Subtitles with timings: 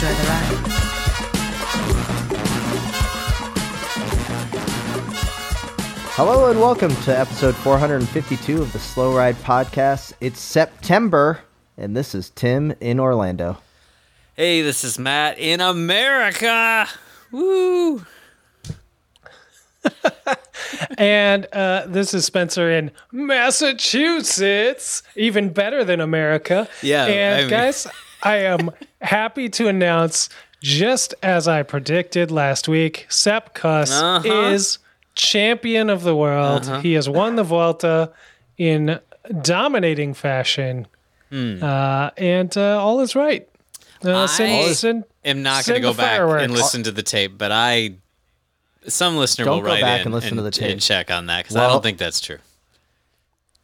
[0.00, 1.68] Enjoy the ride.
[6.14, 10.12] Hello and welcome to episode 452 of the Slow Ride Podcast.
[10.20, 11.40] It's September,
[11.76, 13.58] and this is Tim in Orlando.
[14.34, 16.86] Hey, this is Matt in America.
[17.32, 18.04] Woo!
[20.98, 26.68] And uh, this is Spencer in Massachusetts, even better than America.
[26.82, 27.86] Yeah, And I mean- guys,
[28.22, 30.28] I am happy to announce,
[30.62, 34.28] just as I predicted last week, Sepp Kuss Uh-huh.
[34.50, 34.78] is
[35.14, 36.68] champion of the world.
[36.82, 38.10] He has won the Vuelta
[38.56, 38.98] in
[39.42, 40.86] dominating fashion,
[41.30, 41.62] Hmm.
[41.62, 43.46] uh, and uh, all is right.
[44.02, 46.44] Uh, send- I- send- am not going to go back fireworks.
[46.44, 47.94] and listen to the tape, but I
[48.86, 50.70] some listener Don't will go write back in and listen to the tape.
[50.70, 52.38] and check on that because I don't think that's true.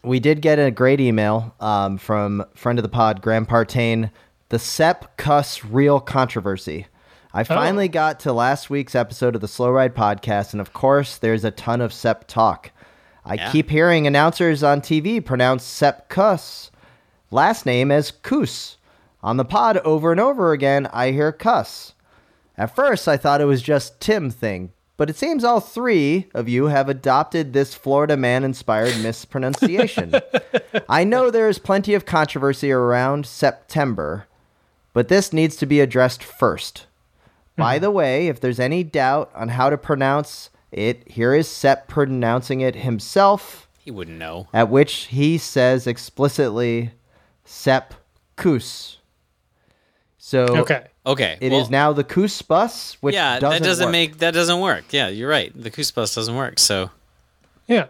[0.03, 4.11] We did get a great email um, from friend of the pod, Graham Partain,
[4.49, 6.87] the Sep Cuss Real Controversy.
[7.33, 7.45] I oh.
[7.45, 11.45] finally got to last week's episode of the Slow Ride Podcast, and of course, there's
[11.45, 12.71] a ton of Sep talk.
[13.25, 13.51] I Yeah.
[13.51, 16.71] keep hearing announcers on TV pronounce Sep Cuss
[17.31, 18.77] last name as Kus.
[19.23, 21.95] On the pod over and over again, I hear Cuss.
[22.57, 26.49] At first, I thought it was just Tim thing, but it seems all three of
[26.49, 30.15] you have adopted this Florida man-inspired mispronunciation.
[30.89, 34.27] I know there is plenty of controversy around September,
[34.95, 36.87] but this needs to be addressed first.
[37.57, 37.83] By hmm.
[37.83, 42.63] the way, if there's any doubt on how to pronounce it, here is Sepp pronouncing
[42.63, 44.49] it himself, He wouldn't know.
[44.55, 46.93] at which he says explicitly
[47.45, 47.95] Sepp
[48.37, 48.99] Kus.
[50.19, 50.87] So okay.
[51.07, 53.93] Okay, it is well, now the Kus bus, which yeah, doesn't that doesn't work.
[53.93, 54.85] make that doesn't work.
[54.91, 55.53] Yeah, you're right.
[55.55, 56.59] The Coos bus doesn't work.
[56.59, 56.91] So
[57.67, 57.89] Yeah.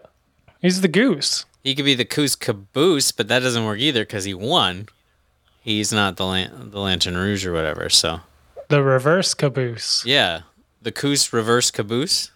[0.60, 1.44] He's the goose.
[1.62, 4.88] he could be the Coos caboose, but that doesn't work either because he won.
[5.64, 7.88] He's not the lan- the Lantern Rouge or whatever.
[7.88, 8.20] So
[8.68, 10.04] The reverse caboose.
[10.04, 10.42] yeah,
[10.82, 12.30] the Coos reverse caboose.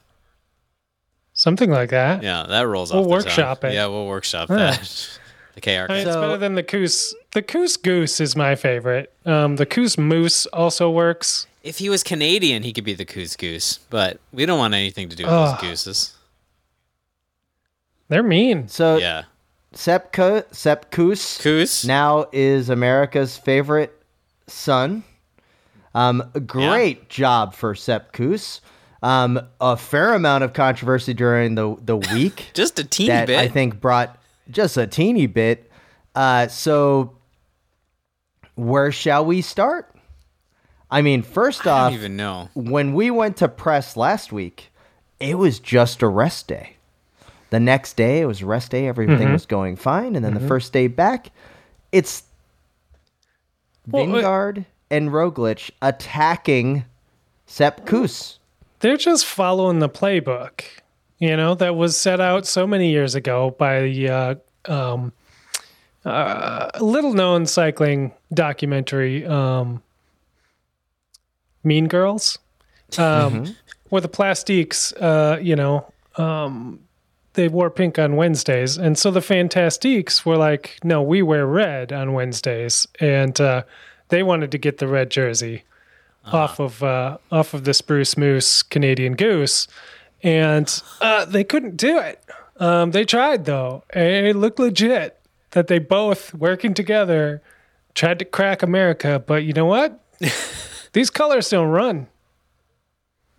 [1.34, 2.22] Something like that.
[2.22, 3.06] Yeah, that rolls We'll off.
[3.06, 3.70] the workshop tongue.
[3.70, 3.74] it.
[3.74, 4.56] Yeah, we'll workshop Yeah.
[4.56, 5.18] that.
[5.54, 5.68] the KR.
[5.70, 7.14] I mean, it's So- better than the coos.
[7.34, 9.12] The coos goose is my favorite.
[9.26, 11.46] Um, the coos moose also works.
[11.62, 15.10] If he was Canadian, he could be the Coos Goose, but we don't want anything
[15.10, 15.60] to do with Ugh.
[15.60, 16.14] those gooses.
[18.08, 18.68] They're mean.
[18.68, 19.24] So Yeah.
[19.78, 21.38] Sepp, Ku- Sepp Kus
[21.84, 23.96] now is America's favorite
[24.48, 25.04] son.
[25.94, 28.60] Um, great job for Sepp Kus.
[29.04, 33.38] Um, a fair amount of controversy during the the week Just a teeny that bit.
[33.38, 34.18] I think brought
[34.50, 35.70] just a teeny bit.
[36.12, 37.16] Uh, so
[38.56, 39.94] where shall we start?
[40.90, 42.48] I mean, first I off, don't even know.
[42.54, 44.72] when we went to press last week,
[45.20, 46.77] it was just a rest day.
[47.50, 48.86] The next day, it was rest day.
[48.88, 49.32] Everything Mm-hmm.
[49.32, 50.16] was going fine.
[50.16, 51.30] And then the first day back,
[51.92, 52.24] it's
[53.90, 56.84] Well, uh, Vingegaard and Roglic attacking
[57.46, 58.38] Sepp Kuss.
[58.80, 60.60] They're just following the playbook,
[61.18, 64.34] you know, that was set out so many years ago by the uh,
[64.66, 65.12] um,
[66.04, 69.82] uh, little known cycling documentary, um,
[71.64, 72.38] Mean Girls,
[72.98, 73.54] um,
[73.88, 76.78] where the plastiques, uh, you know, um,
[77.34, 78.76] they wore pink on Wednesdays.
[78.76, 82.86] And so the Fantastiques were like, no, we wear red on Wednesdays.
[83.00, 83.62] And uh,
[84.08, 85.64] they wanted to get the red jersey
[86.32, 89.66] off of uh, off of the Spruce Moose Canadian Goose,
[90.22, 92.22] and uh, they couldn't do it.
[92.58, 95.18] Um, they tried though, and it looked legit
[95.52, 97.40] that they both working together
[97.94, 99.22] tried to crack America.
[99.24, 99.98] But you know what?
[100.92, 102.08] These colors don't run.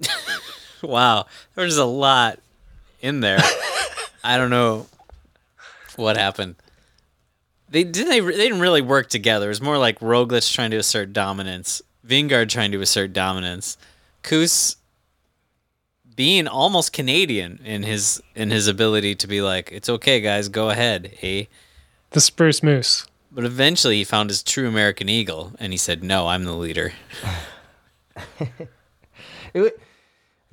[0.82, 1.26] Wow.
[1.56, 2.40] There's a lot
[3.02, 3.40] in there.
[4.24, 4.88] I don't know
[5.96, 6.56] what happened.
[7.70, 9.46] They didn't they, they didn't really work together.
[9.46, 13.78] It was more like Roglic trying to assert dominance, Vingegaard trying to assert dominance,
[14.24, 14.78] Koos
[16.16, 20.70] being almost Canadian in his in his ability to be like, it's okay, guys, go
[20.70, 21.46] ahead, eh?
[22.12, 23.06] The Spruce Moose.
[23.32, 26.94] But eventually, he found his true American eagle, and he said, "No, I'm the leader."
[29.54, 29.70] It, wa-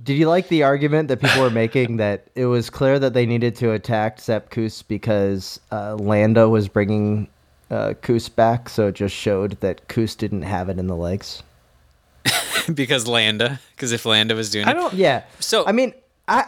[0.02, 3.26] did you like the argument that people were making that it was clear that they
[3.26, 7.28] needed to attack Sepp Kuss because uh, Landa was bringing
[7.70, 11.43] uh, Kuss back, so it just showed that Kuss didn't have it in the legs?
[12.75, 13.60] because Landa.
[13.75, 14.94] Because if Landa was doing I don't.
[14.94, 15.25] Yeah.
[15.40, 15.94] So- I mean,
[16.28, 16.46] I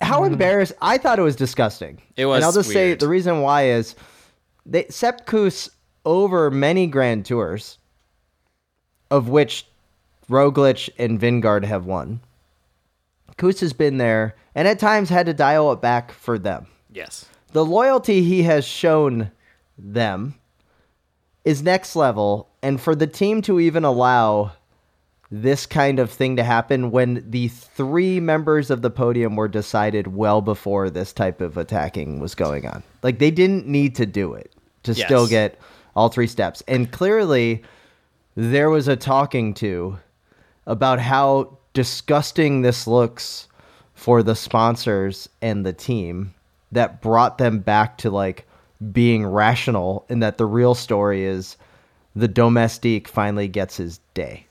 [0.00, 2.02] how embarrassed I thought it was disgusting.
[2.16, 3.94] It was And I'll just say the reason why is
[4.66, 5.70] they Sepp Kuss
[6.04, 7.78] over many grand tours,
[9.10, 9.66] of which
[10.28, 12.20] Roglic and Vingegaard have won.
[13.36, 16.66] Kuss has been there and at times had to dial it back for them.
[16.92, 19.30] yes, The loyalty he has shown
[19.78, 20.34] them
[21.44, 24.52] is next level and for the team to even allow
[25.30, 30.06] this kind of thing to happen when the three members of the podium were decided
[30.14, 32.82] well before this type of attacking was going on.
[33.02, 34.52] Like they didn't need to do it
[34.82, 35.06] to Yes.
[35.06, 35.58] still get
[35.96, 36.62] all three steps.
[36.68, 37.62] And clearly
[38.34, 39.98] there was a talking to
[40.66, 43.48] about how disgusting this looks
[43.94, 46.34] for the sponsors and the team
[46.72, 48.46] that brought them back to like
[48.92, 51.56] being rational and that the real story is
[52.16, 54.46] the domestique finally gets his day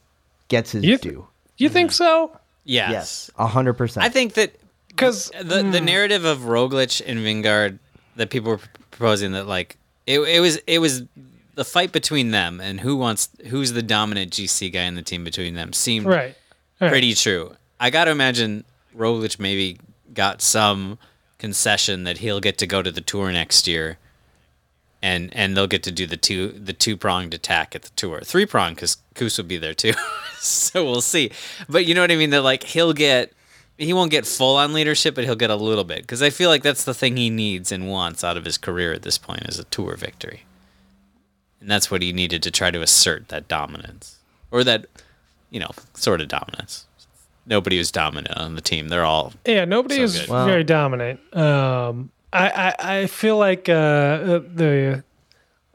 [0.47, 1.27] gets his You th- due.
[1.57, 1.95] You think mm-hmm.
[1.95, 2.37] so?
[2.63, 4.05] yes, yes a hundred percent.
[4.05, 4.55] I think that
[4.87, 5.83] Because the the mm.
[5.85, 7.79] narrative of Roglic and Vingegaard
[8.15, 8.59] that people were
[8.91, 9.77] proposing that like
[10.07, 11.03] it, it was it was
[11.55, 15.23] the fight between them and who wants who's the dominant GC guy in the team
[15.23, 16.35] between them seemed right,
[16.89, 17.55] pretty true.
[17.79, 18.63] I got to imagine
[18.95, 19.79] Roglic maybe
[20.13, 20.97] got some
[21.37, 23.97] concession that he'll get to go to the tour next year,
[25.01, 28.21] and and they'll get to do the two the two pronged attack at the tour,
[28.21, 29.93] three prong because Kus will be there too.
[30.39, 31.31] so we'll see.
[31.67, 32.29] But you know what I mean?
[32.29, 33.33] That like he'll get.
[33.77, 36.49] He won't get full on leadership, but he'll get a little bit because I feel
[36.49, 39.47] like that's the thing he needs and wants out of his career at this point
[39.47, 40.43] is a tour victory,
[41.59, 44.19] and that's what he needed to try to assert that dominance
[44.51, 44.85] or that,
[45.51, 46.87] you know, sort of dominance
[47.45, 48.87] nobody was dominant on the team.
[48.87, 50.29] They're all Yeah, nobody So is good.
[50.29, 51.19] Well- very dominant.
[51.35, 55.03] Um, I, I I feel like uh, uh, the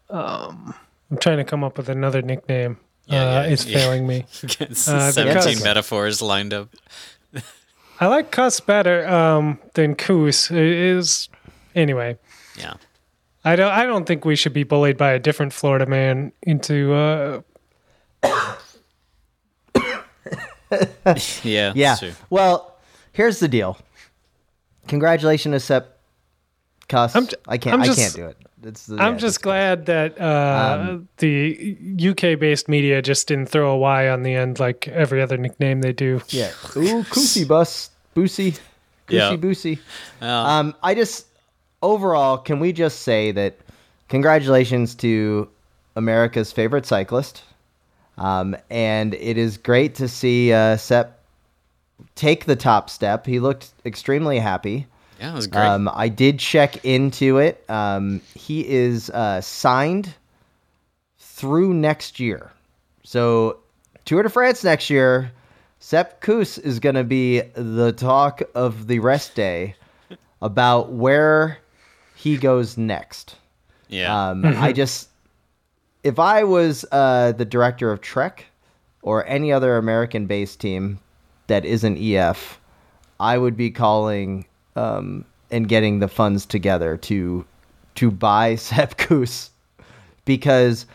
[0.09, 0.75] um,
[1.11, 2.79] I'm trying to come up with another nickname.
[3.07, 3.79] Yeah, uh, yeah, it's yeah.
[3.79, 4.25] failing me.
[4.61, 6.71] Uh, 17 metaphors lined up.
[8.01, 10.51] I like Cuss better um, than Coos.
[10.51, 11.29] It is
[11.75, 12.17] anyway.
[12.59, 12.75] Yeah.
[13.45, 13.71] I don't.
[13.71, 16.95] I don't think we should be bullied by a different Florida man into.
[16.95, 17.43] Uh,
[21.43, 21.73] Yeah.
[21.75, 22.13] yeah true.
[22.31, 22.77] well
[23.13, 23.77] here's the deal
[24.89, 25.99] congratulations to Sepp
[26.89, 27.17] Kuss.
[27.17, 29.43] I'm j- I can't I'm I can't do it it's the, I'm yeah, just it's-
[29.43, 31.77] glad that uh, Um, the
[32.11, 35.81] UK based media just didn't throw a Y on the end like every other nickname
[35.83, 36.21] they do.
[36.29, 38.53] yeah ooh Kusi bus Boosie
[39.07, 39.37] Kusi Yeah.
[39.37, 39.79] Boosie
[40.21, 41.27] Well, Um, I just
[41.83, 43.57] overall, can we just say that
[44.09, 45.49] congratulations to
[45.95, 47.43] America's favorite cyclist,
[48.19, 51.23] um, and it is great to see uh, Sepp
[52.15, 53.27] take the top step.
[53.27, 54.87] He looked extremely happy.
[55.21, 55.65] yeah, it was great.
[55.65, 57.65] Um, I did check into it.
[57.69, 60.15] Um, he is uh, signed
[61.19, 62.53] through next year.
[63.03, 63.59] So,
[64.05, 65.33] Tour de France next year,
[65.79, 69.77] Sepp Kuss is going to be the talk of the rest day
[70.43, 71.59] about where
[72.15, 73.37] he goes next.
[73.89, 74.31] yeah.
[74.31, 75.09] Um, I just,
[76.07, 78.45] if I was uh, the director of Trek
[79.03, 81.01] or any other American based team
[81.49, 82.61] that isn't EF,
[83.19, 87.45] I would be calling um, and getting the funds together to
[87.97, 89.51] to buy Sepp Kuss
[90.25, 90.87] because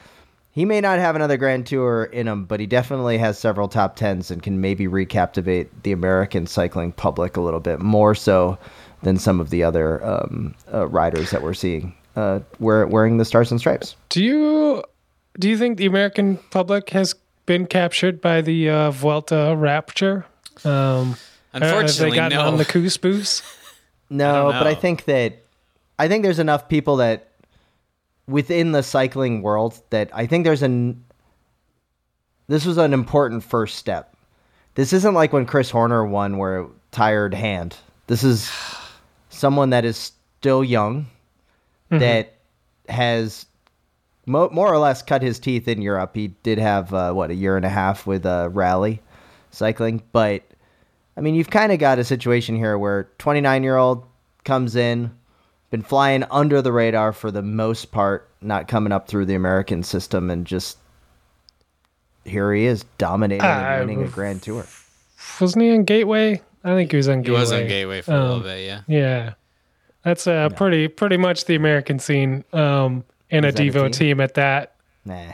[0.51, 3.97] he may not have another Grand Tour in him, but he definitely has several top
[3.97, 8.57] tens and can maybe recaptivate the American cycling public a little bit more so
[9.03, 13.25] than some of the other um, uh, riders that we're seeing uh, wear, wearing the
[13.25, 13.95] stars and stripes.
[14.09, 14.83] Do you
[15.39, 20.25] do you think the American public has been captured by the uh, Vuelta rapture?
[20.63, 21.15] Um,
[21.53, 22.47] have Unfortunately, they gotten no.
[22.47, 23.43] on the Coos boost?
[24.13, 25.41] No, don't but I think that
[25.97, 27.29] I think there's enough people that
[28.27, 31.01] within the cycling world that I think there's an
[32.49, 34.13] this was an important first step.
[34.75, 37.77] This isn't like when Chris Horner won where tired hand.
[38.07, 38.51] This is
[39.29, 41.07] someone that is still young
[41.89, 42.33] that
[42.89, 43.45] has
[44.25, 46.15] mo- more or less cut his teeth in Europe.
[46.15, 49.01] He did have uh, what a year and a half with uh, rally
[49.51, 50.43] cycling, but
[51.17, 54.05] I mean, you've kind of got a situation here where 29 year old
[54.45, 55.11] comes in,
[55.69, 59.83] been flying under the radar for the most part, not coming up through the American
[59.83, 60.77] system, and just
[62.25, 64.65] here he is dominating Uh, and winning a Grand Tour.
[65.39, 66.41] Wasn't he on Gateway?
[66.63, 67.39] I think he was on he Gateway.
[67.39, 68.81] was on Gateway for a little Um, bit, yeah.
[68.87, 69.33] Yeah,
[70.03, 73.91] that's uh, pretty pretty much the American scene, um, and a Is a Devo team?
[73.91, 74.75] team at that.
[75.05, 75.33] Nah.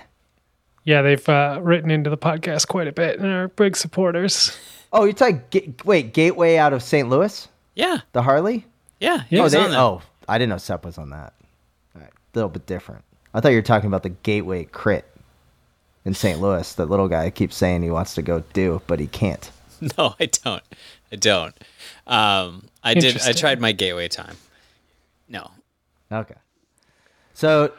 [0.84, 4.58] Yeah, they've uh, written into the podcast quite a bit and are big supporters.
[4.94, 7.10] Oh, you're talking Ga- wait Gateway out of St.
[7.10, 7.98] Louis, Yeah.
[8.14, 8.66] the Harley?
[9.02, 9.24] Yeah.
[9.30, 9.80] He oh, was they, on that.
[9.80, 11.34] oh, I didn't know Sep was on that.
[11.94, 13.04] All right, a little bit different.
[13.34, 15.06] I thought you were talking about the Gateway crit.
[16.06, 16.40] in St.
[16.40, 16.72] Louis.
[16.76, 19.52] That little guy keeps saying he wants to go do, but he can't.
[19.96, 20.64] No, I don't.
[21.12, 21.54] I don't.
[22.08, 23.22] Um, I did.
[23.22, 24.36] I tried my gateway time.
[25.30, 25.52] No.
[26.12, 26.34] Okay.
[27.36, 27.70] So, I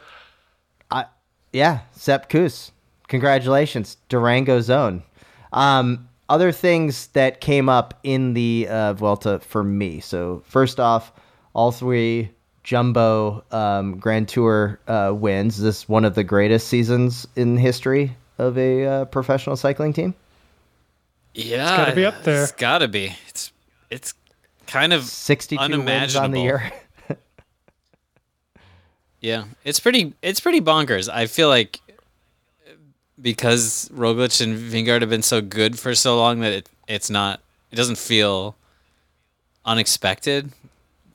[1.53, 2.71] yeah, Sepp Kuss.
[3.07, 5.03] Congratulations, Durango Zone.
[5.51, 9.99] Um, other things that came up in the uh, Vuelta for me.
[9.99, 11.11] So first off,
[11.53, 12.29] all three
[12.63, 15.57] Jumbo um, Grand Tour uh, wins.
[15.57, 20.13] Is this one of the greatest seasons in history of a uh, professional cycling team?
[21.33, 22.43] Yeah, it's gotta be up there.
[22.43, 23.15] It's gotta be.
[23.27, 23.51] It's
[23.89, 24.13] it's
[24.67, 26.43] kind of 62 wins on the unimaginable.
[26.43, 26.71] year.
[29.21, 30.13] Yeah, it's pretty.
[30.21, 31.09] It's pretty bonkers.
[31.09, 31.81] I feel like
[33.21, 37.41] because Roglic and Vingegaard have been so good for so long that it it's not.
[37.71, 38.55] It doesn't feel
[39.65, 40.51] unexpected,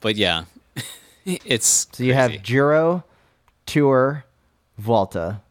[0.01, 0.45] but yeah,
[1.25, 1.87] it's.
[1.93, 2.43] So you have crazy.
[2.43, 3.03] Giro,
[3.65, 4.23] Tour,
[4.77, 5.41] Volta,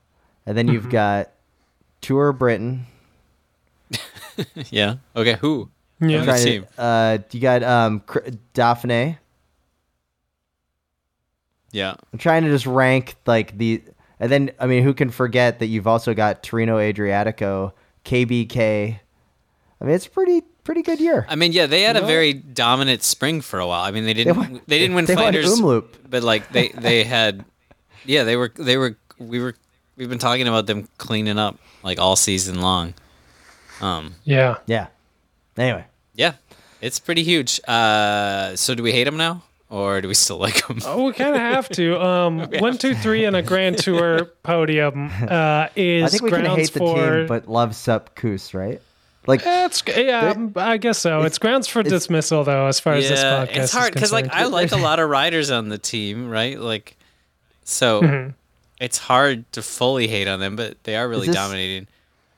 [0.46, 0.74] and then Mm-hmm.
[0.74, 1.30] you've got
[2.00, 2.86] Tour Britain.
[4.70, 4.96] yeah.
[5.16, 5.68] Okay, who?
[6.00, 6.18] Yeah.
[6.18, 6.24] Okay.
[6.24, 6.66] Trying to- team.
[6.78, 9.18] uh, you got um, Cr- Dauphiné.
[11.74, 11.94] Yeah.
[12.12, 13.82] I'm trying to just rank like the,
[14.20, 17.72] and then I mean, who can forget that you've also got Tirreno-Adriatico,
[18.04, 18.98] KBK.
[19.80, 21.26] I mean, it's pretty pretty good year.
[21.28, 23.82] I mean, yeah, they had You a know very dominant spring for a while.
[23.82, 24.34] I mean, they didn't.
[24.34, 25.86] They, won- didn't win they won fighters, Omloop.
[26.08, 27.44] but like they they had,
[28.06, 29.54] yeah, they were they were we were
[29.96, 32.94] we've been talking about them cleaning up like all season long.
[33.80, 34.14] Um.
[34.24, 34.58] Yeah.
[34.66, 34.86] Yeah.
[35.56, 36.34] Anyway, Yeah,
[36.80, 37.60] it's pretty huge.
[37.66, 39.42] Uh, so do we hate them now,
[39.74, 40.78] or do we still like them?
[40.86, 42.00] Oh, we kind of have to.
[42.04, 46.40] Um, one, two, three, and a Grand Tour podium uh, is I think we can
[46.42, 46.94] grounds hate the for.
[47.18, 48.80] team, but love Sepp Kuss, right?
[49.26, 51.22] Like, It's yeah, I guess so.
[51.22, 54.28] It's, grounds for dismissal, though, as far as this yeah, podcast it's hard because like
[54.32, 56.58] I like a lot of riders on the team, right?
[56.60, 56.96] Like,
[57.64, 58.30] so Mm-hmm.
[58.80, 61.86] it's hard to fully hate on them, but they are really this- dominating.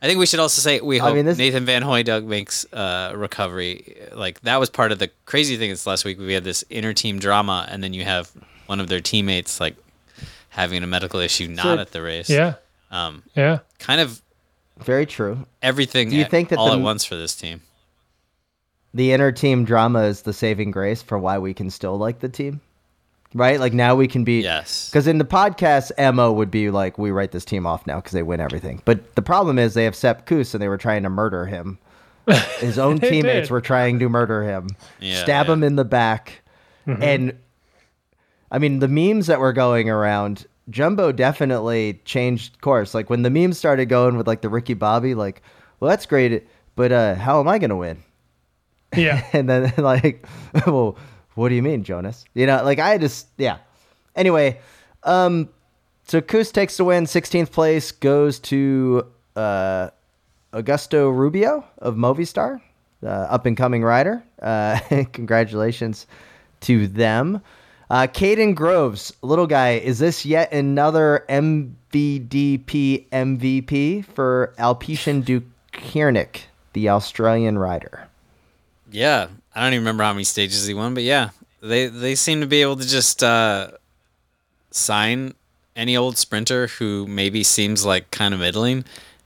[0.07, 2.65] I think we should also say we I hope mean, this- Nathan Van Hooydonck makes
[2.73, 3.97] uh, recovery.
[4.15, 5.71] Like that was part of the crazy thing.
[5.71, 8.31] This last week we had this inter team drama, and then you have
[8.67, 9.75] one of their teammates like
[10.51, 12.31] having a medical issue, not So- at the race.
[12.31, 12.55] yeah,
[12.93, 13.59] Um, yeah.
[13.81, 14.23] kind of
[14.79, 15.45] very true.
[15.61, 16.11] everything.
[16.11, 17.63] Do you at- think that all the- at once for this team?
[18.95, 22.29] The inner team drama is the saving grace for why we can still like the
[22.29, 22.61] team,
[23.35, 23.59] right?
[23.61, 24.89] Like now we can be Yes.
[24.91, 28.13] Because in the podcast, mo would be like, we write this team off now because
[28.13, 28.83] they win everything.
[28.85, 31.79] But the problem is they have Sepp Kuss and they were trying to murder him.
[32.59, 33.51] His own teammates did.
[33.53, 34.69] were trying to murder him,
[34.99, 35.53] Yeah, stab yeah.
[35.53, 36.43] him in the back,
[36.85, 37.39] and
[38.51, 40.47] I mean the memes that were going around.
[40.69, 42.95] Jumbo definitely changed course.
[42.95, 45.41] Like when the memes started going with like the Ricky Bobby, like,
[45.79, 48.03] well, that's great, but uh, how am I gonna win?
[48.97, 49.25] Yeah.
[49.33, 50.27] and then like,
[50.67, 50.99] well,
[51.37, 52.25] what do you mean, Jonas?
[52.35, 53.59] You know, like I just yeah.
[54.17, 54.59] Anyway,
[55.05, 55.49] um,
[56.07, 59.91] so Kus takes the win, 16th place goes to uh,
[60.53, 62.61] Augusto Rubio of Movistar,
[63.03, 64.25] uh, up and coming rider.
[64.41, 64.81] Uh,
[65.13, 66.07] congratulations
[66.61, 67.43] to them.
[67.89, 76.89] Uh, Kaden Groves, little guy, is this yet another MVDP MVP for Alpecin Deceuninck, the
[76.89, 78.09] Australian rider?
[78.91, 81.31] Yeah, I don't even remember how many stages he won, but yeah,
[81.63, 83.71] they they seem to be able to just uh,
[84.71, 85.33] sign
[85.75, 88.85] any old sprinter who maybe seems like kind of middling,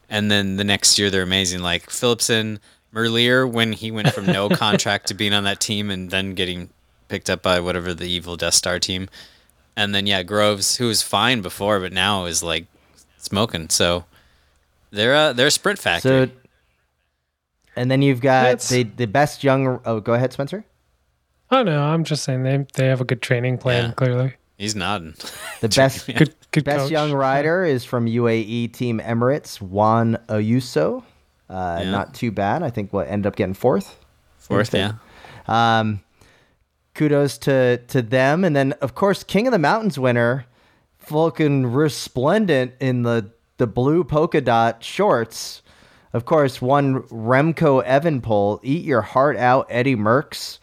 [0.09, 1.63] and then the next year they're amazing.
[1.63, 2.61] Like Philipsen,
[2.95, 6.71] Merlier, when he went from no contract to being on that team and then getting
[7.09, 9.09] picked up by whatever the evil Death Star team,
[9.75, 12.67] and then yeah, Groves, who was fine before, but now is like
[13.19, 13.69] smoking.
[13.69, 14.05] So
[14.93, 16.27] they're uh, they're a sprint factory.
[16.27, 16.40] So,
[17.81, 19.81] and then you've got That's- the the best young.
[19.85, 20.65] Oh, go ahead, Spencer.
[21.51, 23.87] Oh no, I'm just saying they they have a good training plan.
[23.87, 23.93] Yeah.
[23.95, 25.15] Clearly, He's nodding.
[25.61, 26.91] The best good good best coach.
[26.91, 31.03] young rider is from UAE Team Emirates, Juan Ayuso.
[31.49, 31.91] Uh, Yeah.
[31.91, 32.63] Not too bad.
[32.63, 33.97] I think what ended up getting fourth.
[34.39, 34.93] Fourth, yeah.
[35.49, 36.01] Um,
[36.95, 40.47] kudos to to them, and then of course King of the Mountains winner,
[41.09, 45.63] Vulcan resplendent in the the blue polka dot shorts.
[46.13, 50.59] Of course, one Remco Evenepoel, eat your heart out, Eddie Merckx,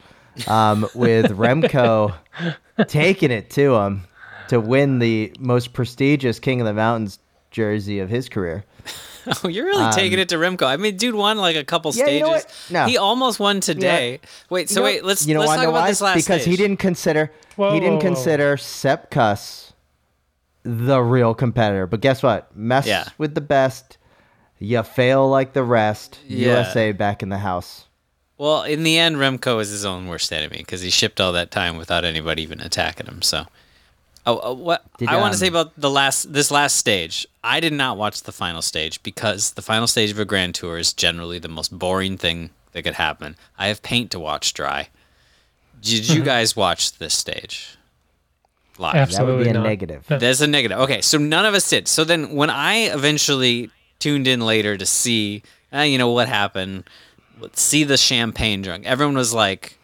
[0.47, 2.13] um, with Remco
[2.87, 4.03] taking it to him
[4.49, 7.19] to win the most prestigious King of the Mountains
[7.51, 8.65] jersey of his career.
[9.43, 10.65] Oh, you're really taking it to Remco.
[10.65, 12.21] I mean, dude won like a couple Um, Yeah, you stages.
[12.21, 12.55] know what?
[12.69, 12.85] No.
[12.85, 14.21] He almost won today.
[14.49, 15.55] Wait, so You know- wait, let's you know let's why?
[15.57, 15.87] talk about why?
[15.89, 18.15] this last because he didn't consider Whoa, he didn't whoa, whoa.
[18.15, 19.73] consider Sepp Kuss
[20.63, 21.87] the real competitor.
[21.87, 22.55] But guess what?
[22.55, 23.09] Mess Yeah.
[23.17, 23.97] with the best,
[24.59, 26.19] you fail like the rest.
[26.27, 26.53] Yeah.
[26.55, 27.85] USA back in the house.
[28.37, 31.49] Well, in the end, Remco is his own worst enemy because he shipped all that
[31.49, 33.21] time without anybody even attacking him.
[33.23, 33.45] So,
[34.27, 37.25] Oh, uh, what Did, I want um, to say about the last this last stage.
[37.45, 40.77] I did not watch the final stage because the final stage of a grand tour
[40.77, 43.37] is generally the most boring thing that could happen.
[43.57, 44.89] I have paint to watch dry.
[45.81, 47.77] Did you guys watch this stage
[48.77, 49.11] live?
[49.11, 49.63] That would be a not.
[49.63, 50.05] negative.
[50.09, 50.77] There's a negative.
[50.79, 51.87] Okay, so none of us did.
[51.87, 56.83] So then when I eventually tuned in later to see, uh, you know, what happened,
[57.39, 59.77] let's see the champagne drunk, everyone was like,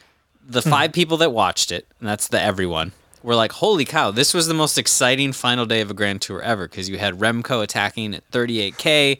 [0.45, 2.91] the five people that watched it, and that's the everyone,
[3.21, 6.41] were like, holy cow, this was the most exciting final day of a Grand Tour
[6.41, 6.67] ever.
[6.67, 9.19] Because you had Remco attacking at 38K,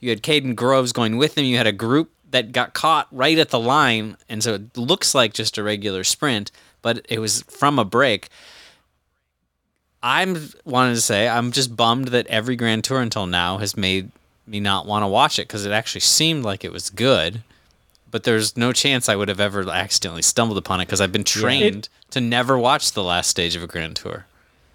[0.00, 3.38] you had Kaden Groves going with him, you had a group that got caught right
[3.38, 6.50] at the line, and so it looks like just a regular sprint,
[6.82, 8.28] but it was from a break.
[10.02, 14.10] I'm wanted to say I'm just bummed that every Grand Tour until now has made
[14.46, 17.42] me not want to watch it because it actually seemed like it was good,
[18.10, 21.24] but there's no chance I would have ever accidentally stumbled upon it because I've been
[21.24, 24.26] trained to never watch the last stage of a Grand Tour.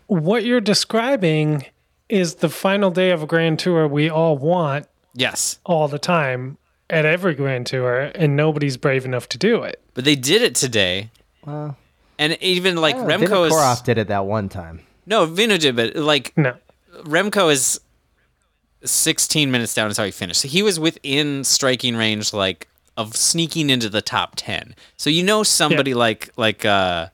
[0.08, 1.66] What you're describing
[2.10, 6.58] is the final day of a grand tour we all want Yes, all the time
[6.90, 9.80] at every grand tour, and nobody's brave enough to do it.
[9.94, 11.12] but they did it today,
[11.46, 11.78] Well,
[12.18, 14.82] and even like Remco is Vinokourov did it that one time.
[15.06, 16.56] no Vino did, but like No.
[17.04, 17.80] Remco is
[18.84, 20.42] 16 minutes down is how he finished.
[20.42, 22.68] So he was within striking range, like
[22.98, 24.76] of sneaking into the top 10.
[24.98, 27.08] So you know somebody like like uh,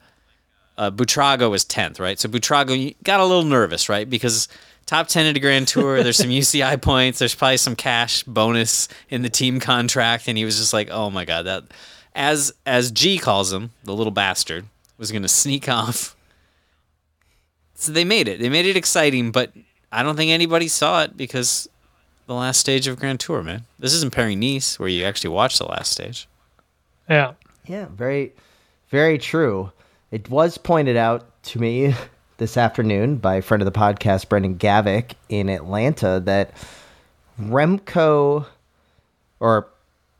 [0.77, 2.19] uh, Buitrago was 10th, right?
[2.19, 4.09] So Buitrago you got a little nervous, right?
[4.09, 4.47] Because
[4.85, 8.87] top 10 at a Grand Tour, there's some UCI points, there's probably some cash bonus
[9.09, 11.63] in the team contract, and he was just like, oh my god, that
[12.13, 14.65] as as G calls him, the little bastard,
[14.97, 16.15] was gonna sneak off.
[17.75, 18.39] So they made it.
[18.39, 19.51] They made it exciting, but
[19.95, 21.67] I don't think anybody saw it because
[22.27, 23.65] the last stage of Grand Tour, man.
[23.79, 26.27] This isn't Paris Nice where you actually watch the last stage.
[27.09, 27.33] Yeah.
[27.67, 28.33] Yeah, very,
[28.89, 29.71] very true.
[30.11, 31.93] It was pointed out to me
[32.37, 36.51] this afternoon by a friend of the podcast, Brendan Gavick, in Atlanta, that
[37.41, 38.45] Remco,
[39.39, 39.67] or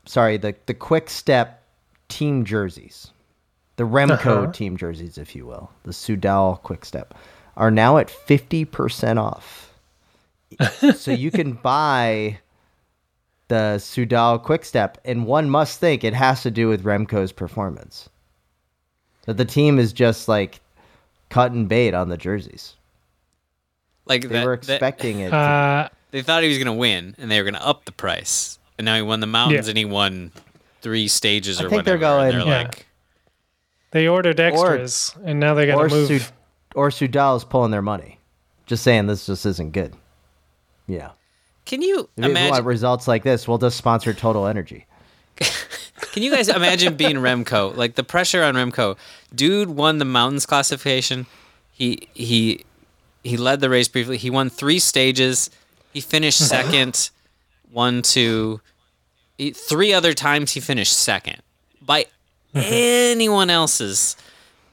[0.04, 1.62] sorry, the the Quick Step
[2.08, 3.10] team jerseys,
[3.76, 4.12] the Remco
[4.44, 4.52] Uh-huh.
[4.52, 7.14] team jerseys, if you will, the Sudal Quick Step,
[7.56, 9.65] are now at fifty percent off.
[10.94, 12.38] So you can buy
[13.48, 18.08] the Sudal Quick Step, and one must think it has to do with Remco's performance.
[19.26, 20.60] That the team is just like
[21.30, 22.74] cutting bait on the jerseys.
[24.06, 25.30] Like They that, were that- expecting it.
[25.30, 27.84] to- Uh, they thought he was going to win, and they were going to up
[27.84, 28.58] the price.
[28.78, 29.70] And now he won the mountains, Yeah.
[29.70, 30.32] and he won
[30.82, 32.22] three stages I or think they're whatever.
[32.22, 32.62] and going- they're Yeah.
[32.68, 32.86] like,
[33.92, 36.08] they ordered extras, and now they got or to move.
[36.22, 36.32] Sud-
[36.74, 38.18] or Sudal is pulling their money,
[38.66, 39.94] just saying this just isn't good.
[40.86, 41.10] Yeah.
[41.64, 42.64] can you If imagine?
[42.64, 44.86] results like this, we'll just sponsor Total Energy.
[46.12, 47.74] Can you guys imagine being Remco?
[47.76, 48.96] Like the pressure on Remco.
[49.34, 51.26] Dude won the mountains classification.
[51.72, 52.64] He he
[53.22, 54.16] he led the race briefly.
[54.16, 55.50] He won three stages.
[55.92, 57.10] He finished second.
[57.70, 58.60] One, two,
[59.54, 61.42] three other times he finished second
[61.82, 62.06] by
[62.54, 64.16] anyone else's.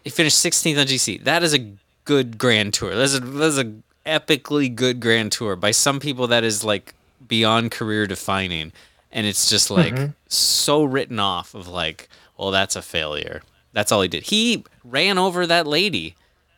[0.04, 1.24] He finished 16th on GC.
[1.24, 1.72] That is a
[2.06, 2.96] good Grand Tour.
[2.96, 3.74] That's a that's a
[4.06, 6.28] epically good Grand Tour by some people.
[6.28, 6.94] That is like
[7.28, 8.72] beyond career defining,
[9.12, 13.42] and it's just like so written off of like, well, that's a failure.
[13.72, 14.24] That's all he did.
[14.24, 16.16] He ran over that lady.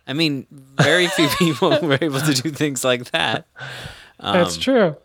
[0.08, 3.46] I mean, very few people were able to do things like that.
[4.20, 4.98] That's Um, true.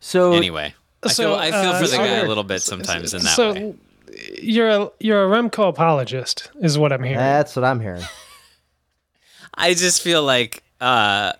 [0.00, 3.14] So Anyway, I So, feel I feel uh, for the guy a little bit sometimes
[3.14, 3.74] in that so way.
[4.40, 7.18] you're a you're a Remco apologist, is what I'm hearing.
[7.18, 8.04] that's what I'm hearing.
[9.58, 11.32] I just feel like, uh,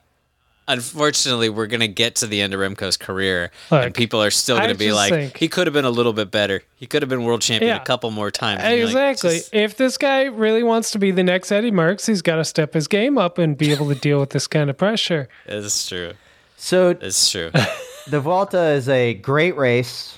[0.66, 4.70] unfortunately, we're gonna get to the end of Remco's career, and people are still gonna
[4.70, 6.62] I be like, think- he could have been a little bit better.
[6.76, 7.81] He could have been world champion Yeah.
[7.83, 8.61] a couple more times.
[8.62, 9.59] And you're like, Exactly.
[9.59, 12.74] if this guy really wants to be the next Eddie Merckx, he's got to step
[12.74, 15.28] his game up and be able to deal with this kind of pressure.
[15.46, 16.12] it's true.
[16.57, 17.50] So It's true.
[18.09, 20.16] the Vuelta is a great race.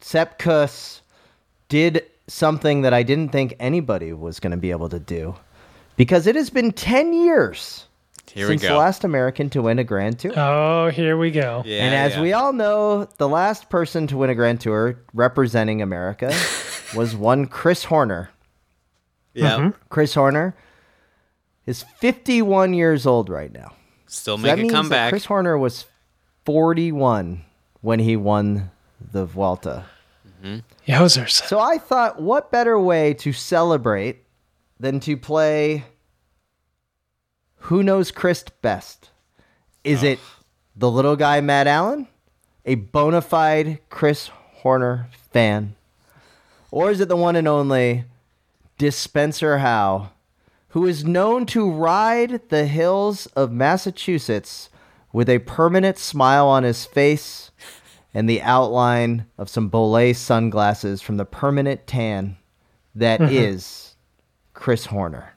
[0.00, 1.02] Sepp Kuss
[1.68, 5.34] did something that I didn't think anybody was going to be able to do
[5.96, 7.86] because it has been 10 years
[8.32, 10.32] Here we since the last American to win a Grand Tour.
[10.36, 11.62] Oh, here we go.
[11.64, 12.22] Yeah, and as yeah.
[12.22, 16.34] we all know, the last person to win a Grand Tour representing America
[16.96, 18.30] was one Chris Horner.
[19.32, 19.68] yeah, mm-hmm.
[19.88, 20.56] Chris Horner
[21.66, 23.72] is 51 years old right now.
[24.06, 25.10] still So make that a means that comeback.
[25.10, 25.86] Chris Horner was
[26.44, 27.42] 41
[27.80, 28.70] when he won
[29.12, 29.86] the Vuelta.
[30.42, 30.90] Mm-hmm.
[30.90, 31.30] Yowzers.
[31.30, 34.23] So I thought, what better way to celebrate
[34.78, 35.84] than to play
[37.56, 39.10] Who Knows Chris Best?
[39.82, 40.18] Is it
[40.74, 42.08] the little guy, Matt Allen,
[42.64, 45.76] a bona fide Chris Horner fan?
[46.70, 48.04] Or is it the one and only
[48.78, 50.08] Dispenser Haugh,
[50.68, 54.70] who is known to ride the hills of Massachusetts
[55.12, 57.52] with a permanent smile on his face
[58.12, 62.36] and the outline of some Bollé sunglasses from the permanent tan
[62.94, 63.32] that mm-hmm.
[63.32, 63.93] is
[64.54, 65.34] Chris Horner.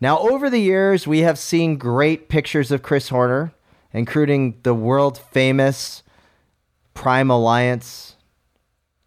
[0.00, 3.52] Now, over the years, we have seen great pictures of Chris Horner,
[3.92, 6.02] including the world famous
[6.94, 8.16] Prime Alliance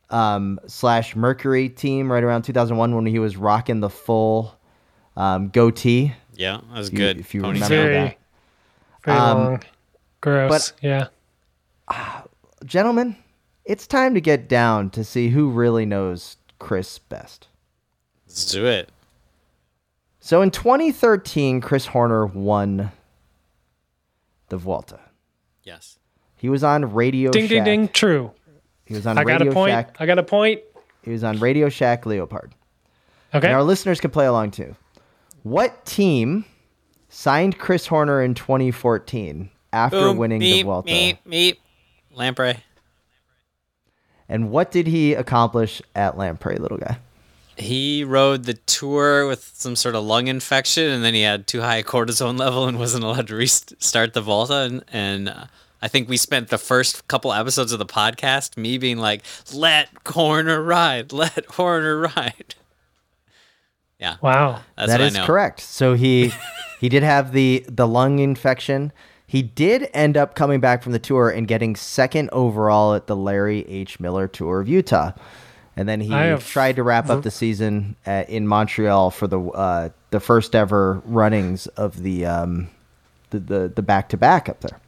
[0.10, 4.56] um, slash Mercury team right around 2001 when he was rocking the full
[5.18, 6.14] um, goatee.
[6.36, 7.20] Yeah, that was you- good.
[7.20, 7.54] if you Ponytail.
[7.54, 8.18] remember Very, that.
[9.04, 9.64] very Um, long.
[10.22, 10.74] Gross.
[10.82, 11.08] yeah.
[12.66, 13.16] Gentlemen,
[13.66, 17.48] it's time to get down to see who really knows Chris best.
[18.28, 18.90] Let's do it.
[20.26, 22.92] So in 2013, Chris Horner won
[24.50, 25.00] the Vuelta.
[25.62, 26.00] Yes.
[26.36, 27.66] He was on Radio Ding, ding, Shack.
[27.66, 27.88] ding.
[27.90, 28.32] True.
[28.86, 29.72] He was on I got Radio a point.
[29.74, 29.98] Shack.
[30.00, 30.62] I got a point.
[31.04, 32.56] He was on Radio Shack Leopard.
[33.36, 33.46] Okay.
[33.46, 34.76] And our listeners can play along too.
[35.44, 36.46] What team
[37.08, 40.18] signed Chris Horner in 2014 after Boom.
[40.18, 40.90] winning the Vuelta?
[40.90, 41.58] Meep, meep.
[42.18, 42.58] Lampre.
[44.28, 46.98] And what did he accomplish at Lampre, little guy?
[47.58, 51.62] He rode the tour with some sort of lung infection, and then he had too
[51.62, 54.62] high a cortisone level and wasn't allowed to restart the Volta.
[54.62, 55.46] And, and uh,
[55.82, 59.90] I think we spent the first couple episodes of the podcast me being like, "Let
[60.08, 62.56] Horner ride, let Horner ride."
[63.98, 64.60] Yeah, wow.
[64.76, 65.26] that's That what is I know.
[65.26, 65.62] correct.
[65.62, 66.34] So he
[66.82, 68.92] he did have the the lung infection.
[69.26, 73.16] He did end up coming back from the tour and getting second overall at the
[73.16, 74.00] Larry H.
[74.02, 75.14] Miller Tour of Utah.
[75.78, 79.40] And then he have- tried to wrap up the season at, in Montreal for the
[79.42, 82.70] uh, the first ever runnings of the um,
[83.32, 84.80] the the the back to back up there.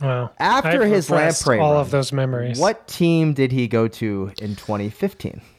[0.00, 0.30] Wow.
[0.38, 2.58] After I've his Lampre all run, of those memories.
[2.58, 5.40] What team did he go to in 2015?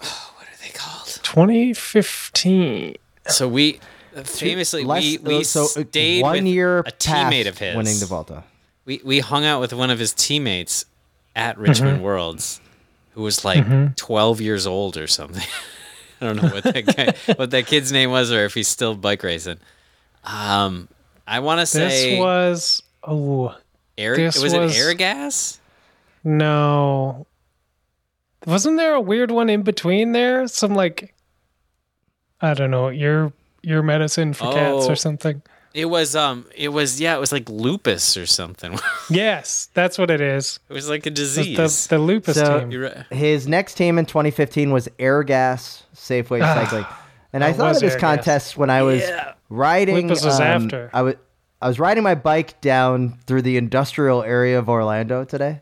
[0.00, 1.06] What are they called?
[1.22, 2.96] 2015.
[3.28, 3.80] So we
[4.22, 8.06] famously Less- we we so stayed one with year a teammate of his winning the
[8.06, 8.44] Volta.
[8.84, 10.84] we we hung out with one of his teammates
[11.36, 12.04] at Richmond Mm-hmm.
[12.04, 12.60] Worlds,
[13.12, 15.42] who was like 12 years old or something.
[16.20, 18.94] I don't know what that guy, what that kid's name was, or if he's still
[18.94, 19.58] bike racing.
[20.24, 20.88] Um,
[21.26, 23.54] I want to say This was oh
[23.98, 24.16] air.
[24.16, 25.60] this was, was- it air gas?
[26.22, 27.26] no.
[28.46, 30.46] Wasn't there a weird one in between there?
[30.48, 31.14] Some like
[32.40, 34.90] I don't know, your your medicine for cats Oh.
[34.92, 35.40] or something.
[35.74, 36.46] It was um.
[36.54, 37.16] It was yeah.
[37.16, 38.78] It was like lupus or something.
[39.10, 40.58] Yes, that's what it is.
[40.70, 41.56] it was like a disease.
[41.88, 42.80] the, the lupus So- team.
[42.80, 43.04] Right.
[43.10, 46.86] His next team in 2015 was Airgas Safeway Cycling,
[47.34, 48.00] and I thought of this Airgas.
[48.00, 49.02] contest when I was
[49.50, 49.96] riding.
[50.08, 50.90] Lupus was um, after.
[50.94, 51.14] I was
[51.60, 55.60] I was riding my bike down through the industrial area of Orlando today.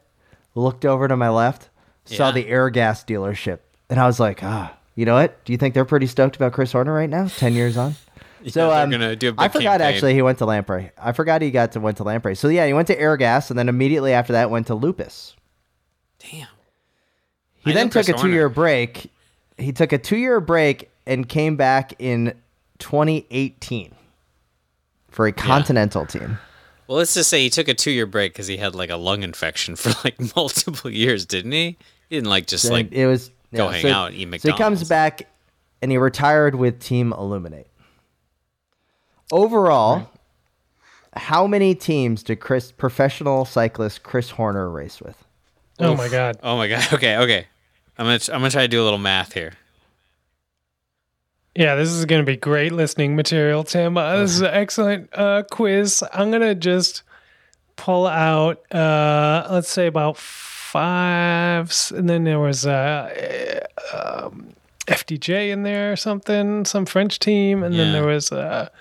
[0.54, 1.68] Looked over to my left,
[2.04, 2.32] saw Yeah.
[2.32, 3.58] the Airgas dealership,
[3.90, 5.44] and I was like, ah, you know what?
[5.44, 7.26] Do you think they're pretty stoked about Chris Horner right now?
[7.26, 7.94] Ten years on.
[8.48, 9.94] So they're um, gonna do a I forgot campaign.
[9.94, 10.90] actually he went to Lampre.
[10.98, 12.36] I forgot he got to went to Lampre.
[12.36, 15.34] So yeah, he went to Airgas, and then immediately after that went to Lupus.
[16.18, 16.48] Damn.
[17.64, 19.10] He I then took a two-year break.
[19.56, 22.34] He took a two-year break and came back in
[22.78, 23.94] 2018
[25.10, 26.38] for a continental team.
[26.88, 29.22] Well, let's just say he took a two-year break because he had like a lung
[29.22, 31.76] infection for like multiple years, didn't he?
[32.08, 34.40] He didn't like just And like it was go yeah, hang so, out and eat
[34.40, 35.28] So he comes back
[35.80, 37.66] and he retired with Team Illuminate.
[39.32, 40.10] Overall,
[41.16, 45.24] how many teams did Chris professional cyclist Chris Horner race with?
[45.80, 46.38] oh my god.
[46.42, 46.86] Oh my god.
[46.92, 47.46] Okay, okay.
[47.98, 49.54] I'm gonna I'm gonna try to do a little math here.
[51.54, 53.98] Yeah, this is going to be great listening material, Tim.
[53.98, 56.02] Uh, this is an excellent uh, quiz.
[56.14, 57.02] I'm going to just
[57.76, 61.70] pull out, uh, let's say, about five.
[61.94, 63.60] And then there was uh,
[63.92, 64.54] uh, um,
[64.86, 67.62] FDJ in there or something, some French team.
[67.62, 68.76] And then there was uh, a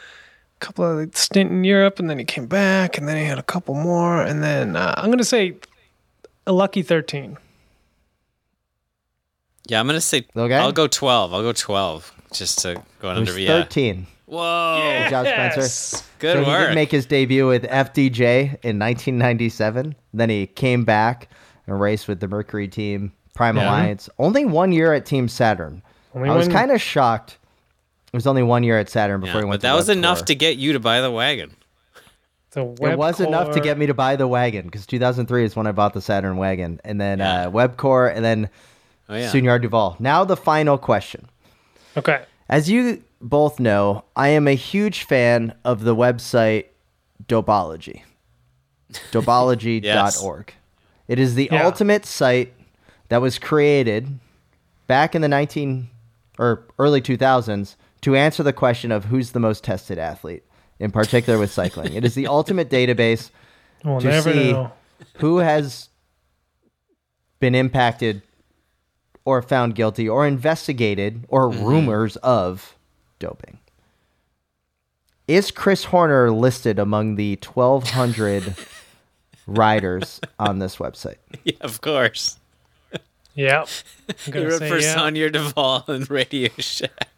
[0.61, 1.99] couple of stint in Europe.
[1.99, 2.97] And then he came back.
[2.97, 4.21] And then he had a couple more.
[4.21, 5.55] And then uh, I'm going to say
[6.47, 7.37] a lucky 13.
[9.67, 10.55] Yeah, I'm gonna say Okay.
[10.55, 11.33] I'll go twelve.
[11.33, 13.39] I'll go twelve just to go It was under.
[13.39, 13.61] Yeah.
[13.61, 14.07] 13.
[14.25, 14.79] Whoa.
[15.03, 15.61] Good job, Spencer.
[15.61, 16.09] Yes.
[16.19, 16.69] Good so he work.
[16.69, 18.23] did make his debut with FDJ
[18.63, 19.95] in 1997.
[20.13, 21.29] Then he came back
[21.67, 23.69] and raced with the Mercury team, Prime Yeah.
[23.69, 24.09] Alliance.
[24.19, 25.83] Only one year at Team Saturn.
[26.15, 27.37] Only I was kind of shocked.
[28.13, 29.87] It was only one year at Saturn before Yeah, he went but to that was
[29.87, 30.25] Web enough Core.
[30.25, 31.55] to get you to buy the wagon.
[32.51, 35.67] The It was enough to get me to buy the wagon because 2003 is when
[35.67, 37.47] I bought the Saturn wagon, and then Yeah.
[37.47, 38.49] uh, Webcor, and then
[39.07, 39.31] Oh yeah.
[39.31, 39.95] Saunier Duval.
[39.99, 41.27] Now the final question.
[41.95, 42.23] Okay.
[42.49, 46.65] As you both know, I am a huge fan of the website
[47.27, 48.01] Dopeology.
[49.11, 50.53] Dopeology.org.
[51.07, 51.65] It is the Yeah.
[51.65, 52.53] ultimate site
[53.09, 54.19] that was created
[54.87, 55.89] back in the 19
[56.37, 60.43] or early 2000s to answer the question of who's the most tested athlete,
[60.79, 61.93] in particular with cycling.
[61.93, 63.29] it is the ultimate database
[63.83, 64.71] We'll to never see know.
[65.15, 65.89] who has
[67.39, 68.21] been impacted
[69.25, 71.63] or found guilty or investigated or mm-hmm.
[71.63, 72.75] rumors of
[73.19, 73.59] doping.
[75.27, 78.55] Is Chris Horner listed among the 1,200
[79.47, 81.17] riders on this website?
[81.43, 82.37] Yeah, of course.
[83.33, 83.69] Yep.
[84.09, 84.95] I'm He wrote for yeah.
[84.95, 87.10] Saunier Duval and Radio Shack.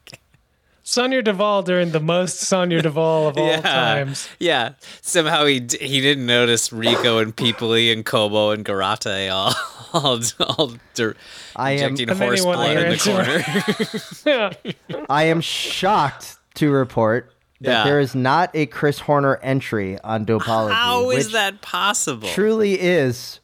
[0.84, 4.28] Saunier Duval during the most Saunier Duval of all yeah, times.
[4.40, 4.74] yeah.
[5.02, 9.54] Somehow he d- he didn't notice Riccò and Piepoli and Cobo and Garate all
[9.94, 10.20] all,
[10.58, 11.16] all dir-
[11.56, 14.74] I am injecting And then he horse blood in the corner.
[14.92, 15.06] Yeah.
[15.10, 17.84] I am shocked to report that Yeah.
[17.86, 20.72] there is not a Chris Horner entry on Dopeology.
[20.74, 22.28] How is that possible?
[22.28, 23.40] Truly is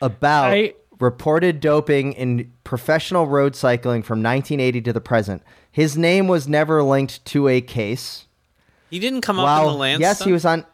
[0.00, 5.42] about I- reported doping in professional road cycling from 1980 to the present.
[5.70, 8.26] His name was never linked to a case.
[8.90, 10.00] He didn't come up in the Lance.
[10.00, 10.26] yes, stuff?
[10.26, 10.64] he was on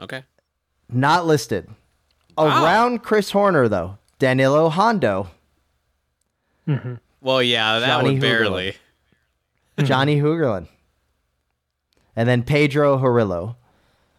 [0.00, 0.24] Okay.
[0.88, 1.68] not listed.
[2.36, 2.64] Ah.
[2.64, 5.28] Around Chris Horner though, Danilo Hondo,
[6.68, 6.94] mm-hmm.
[7.20, 8.74] Well, yeah, that Johnny would barely.
[9.82, 10.68] Johnny Hoogerland,
[12.16, 13.56] and then Pedro Horrillo.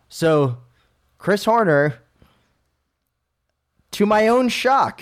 [0.10, 0.58] So,
[1.18, 2.00] Chris Horner,
[3.94, 5.02] to my own shock,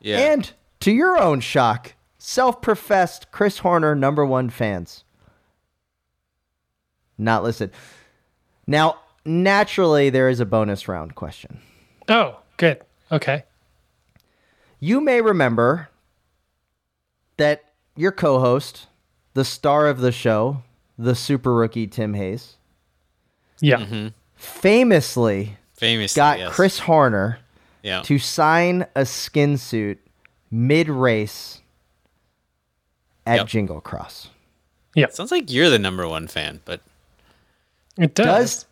[0.00, 0.18] Yeah.
[0.32, 5.04] and to your own shock, self-professed Chris Horner number one fans.
[7.16, 7.72] Not listed.
[8.66, 11.60] Now, naturally, there is a bonus round question.
[12.08, 12.80] Oh, good.
[13.10, 13.44] Okay.
[14.80, 15.88] You may remember
[17.36, 17.64] that
[17.96, 18.86] your co-host,
[19.34, 20.62] the star of the show,
[20.96, 22.56] the super rookie Tim Hayes,
[23.60, 23.78] Yeah.
[23.78, 24.08] Mm-hmm.
[24.36, 26.54] famously Famously, got yes.
[26.54, 27.38] Chris Horner
[27.88, 28.02] Yeah.
[28.02, 29.98] to sign a skin suit
[30.50, 31.60] mid-race
[33.26, 33.46] at Yep.
[33.48, 34.28] Jingle Cross.
[34.94, 35.08] Yeah.
[35.08, 36.80] Sounds like you're the number one fan, but
[37.98, 38.26] It does.
[38.26, 38.64] Does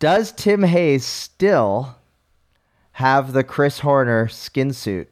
[0.00, 1.96] does Tim Hayes still
[2.92, 5.08] have the Chris Horner skin suit?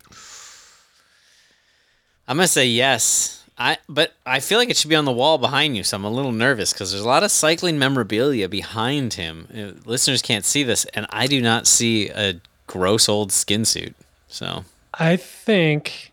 [2.28, 3.44] I'm gonna say yes.
[3.58, 6.04] I but I feel like it should be on the wall behind you, so I'm
[6.04, 9.46] a little nervous because there's a lot of cycling memorabilia behind him.
[9.54, 12.40] Uh, Listeners can't see this, and I do not see a
[12.72, 13.94] gross old skin suit.
[14.28, 16.12] So I think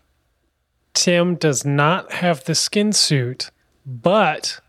[0.92, 3.50] Tim does not have the skin suit,
[3.86, 4.60] but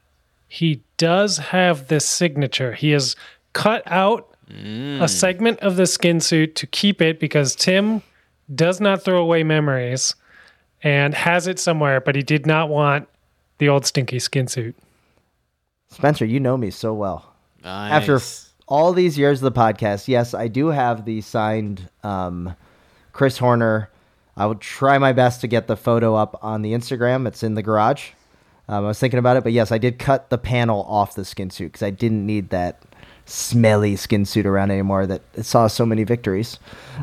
[0.47, 2.71] he does have this signature.
[2.71, 3.17] He has
[3.51, 5.09] cut out a mm.
[5.09, 8.01] segment of the skin suit to keep it because Tim
[8.53, 10.15] does not throw away memories
[10.83, 13.09] and has it somewhere, but he did not want
[13.57, 14.77] the old stinky skin suit.
[15.89, 17.33] Spencer, you know me so well.
[17.65, 18.50] After nice.
[18.71, 22.55] All these years of the podcast, yes, I do have the signed um,
[23.11, 23.89] Chris Horner.
[24.37, 27.27] I will try my best to get the photo up on the Instagram.
[27.27, 28.11] It's in the garage.
[28.69, 31.25] Um, I was thinking about it, but yes, I did cut the panel off the
[31.25, 32.81] skin suit because I didn't need that
[33.25, 36.57] smelly skin suit around anymore that it saw so many victories.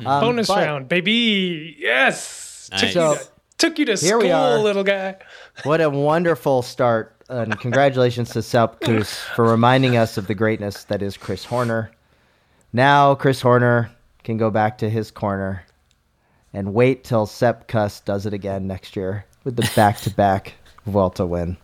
[0.06, 1.76] Um, Bonus but round, baby.
[1.78, 2.70] Yes.
[2.72, 2.94] Took, Nice.
[2.94, 3.28] you to,
[3.58, 4.58] took you to here we school, are.
[4.58, 5.16] little guy.
[5.64, 7.14] What a wonderful start.
[7.28, 11.90] And congratulations to Selp Koos for reminding us of the greatness that is Chris Horner.
[12.72, 13.90] Now Chris Horner
[14.24, 15.64] can go back to his corner
[16.54, 20.54] and wait till Sepp Kuss does it again next year with the back to back
[20.86, 21.58] Vuelta win.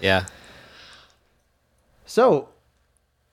[0.00, 0.26] yeah,
[2.04, 2.48] So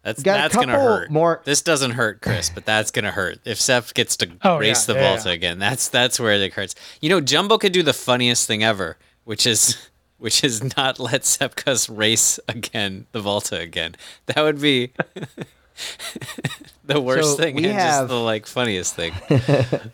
[0.03, 1.09] that's Got a that's gonna hurt.
[1.11, 3.39] more- This doesn't hurt, Chris, but that's gonna hurt.
[3.45, 5.35] If Seth gets to Oh, race yeah, the yeah, Volta yeah.
[5.35, 6.75] again, that's that's where it hurts.
[7.01, 9.77] You know, Jumbo could do the funniest thing ever, which is
[10.19, 13.95] which is not let Sepkus race again the Volta again.
[14.27, 14.91] That would be
[16.85, 19.13] the worst So thing we and just the like funniest thing.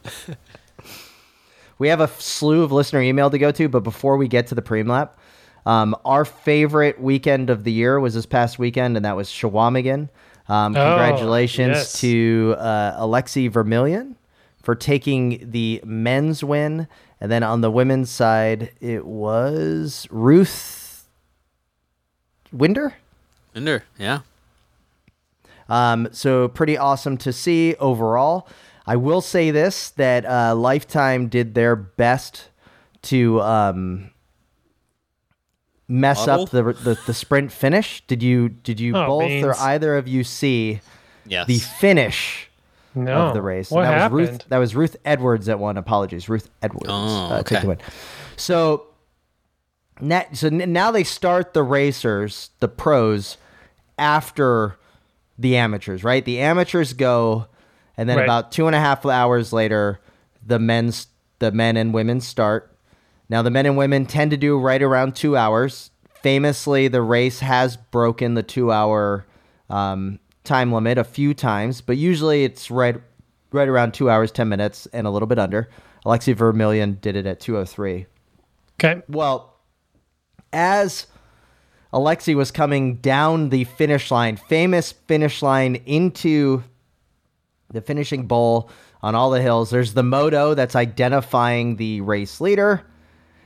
[1.78, 4.56] we have a slew of listener email to go to, but before we get to
[4.56, 5.10] the Preem
[5.66, 10.10] um, our favorite weekend of the year was this past weekend, and that was Chequamegon.
[10.50, 12.00] Um, Oh, congratulations yes.
[12.02, 14.16] to uh, Alexey Vermeulen
[14.62, 16.88] for taking the men's win.
[17.24, 21.08] And then on the women's side, it was Ruth
[22.52, 22.96] Winder.
[23.56, 24.20] Ender, yeah.
[25.70, 28.46] Um, so pretty awesome to see overall.
[28.86, 32.50] I will say this that uh, Lifetime did their best
[33.04, 34.12] to um,
[35.88, 38.04] mess up the, the the sprint finish.
[38.06, 40.82] Did you did you Oh, both or either of you see
[41.26, 41.48] Yes.
[41.48, 42.50] the finish
[42.96, 43.28] No.
[43.28, 43.72] of the race?
[43.72, 44.22] What that happened?
[44.22, 44.46] was Ruth.
[44.50, 45.78] That was Ruth Edwards that won.
[45.78, 46.86] Apologies, Ruth Edwards.
[46.90, 47.62] Oh, uh, take okay.
[47.62, 47.78] the win.
[48.38, 48.88] So.
[50.02, 53.38] Now, so n- now they start the racers, the pros,
[54.00, 54.76] after
[55.38, 56.26] the amateurs, right?
[56.26, 57.46] The amateurs go,
[57.96, 58.24] and then Right.
[58.24, 60.00] about two and a half hours later,
[60.46, 61.08] the men's,
[61.40, 62.70] the men and women start,
[63.30, 65.92] Now, the men and women tend to do right around two hours.
[66.22, 69.26] Famously, the race has broken the two hour
[69.70, 72.98] um, time limit a few times, but usually it's right,
[73.52, 75.70] right around two hours, 10 minutes, and a little bit under.
[76.06, 78.06] Alexey Vermeulen did it at 203.
[78.80, 79.02] Okay.
[79.08, 79.58] Well,
[80.52, 81.08] as
[81.94, 86.64] Alexey was coming down the finish line, famous finish line into
[87.70, 88.70] the finishing bowl
[89.02, 92.86] on all the hills, there's the moto that's identifying the race leader,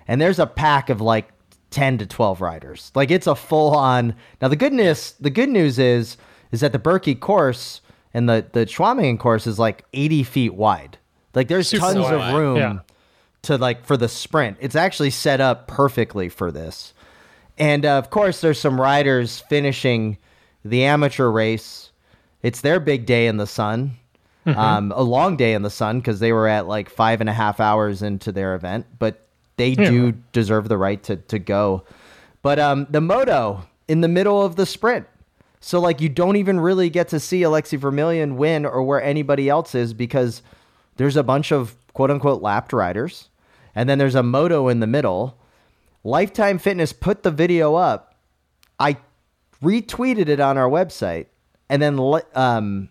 [0.07, 1.29] and there's a pack of like
[1.71, 2.91] 10 to 12 riders.
[2.95, 4.15] Like it's a full on.
[4.41, 6.17] Now the goodness, the good news is
[6.51, 7.81] is that the Birkie course
[8.13, 10.97] and the the Chequamegon course is like 80 feet wide.
[11.33, 12.13] Like there's Super tons wide.
[12.13, 12.79] of room Yeah.
[13.43, 14.57] to like for the sprint.
[14.59, 16.93] It's actually set up perfectly for this.
[17.57, 20.17] And uh, of course, there's some riders finishing
[20.63, 21.91] the amateur race.
[22.43, 23.97] It's their big day in the sun,
[24.45, 27.33] um, a long day in the sun because they were at like five and a
[27.33, 31.83] half hours into their event, but they do deserve the right to, to go.
[32.43, 35.07] But um, the moto in the middle of the sprint.
[35.59, 39.49] So like you don't even really get to see Alexey Vermeulen win or where anybody
[39.49, 40.41] else is because
[40.97, 43.29] there's a bunch of quote unquote lapped riders,
[43.73, 45.39] and then there's a moto in the middle.
[46.03, 48.15] Lifetime Fitness put the video up.
[48.79, 48.97] I
[49.63, 51.27] retweeted it on our website,
[51.69, 51.99] and then
[52.35, 52.89] um,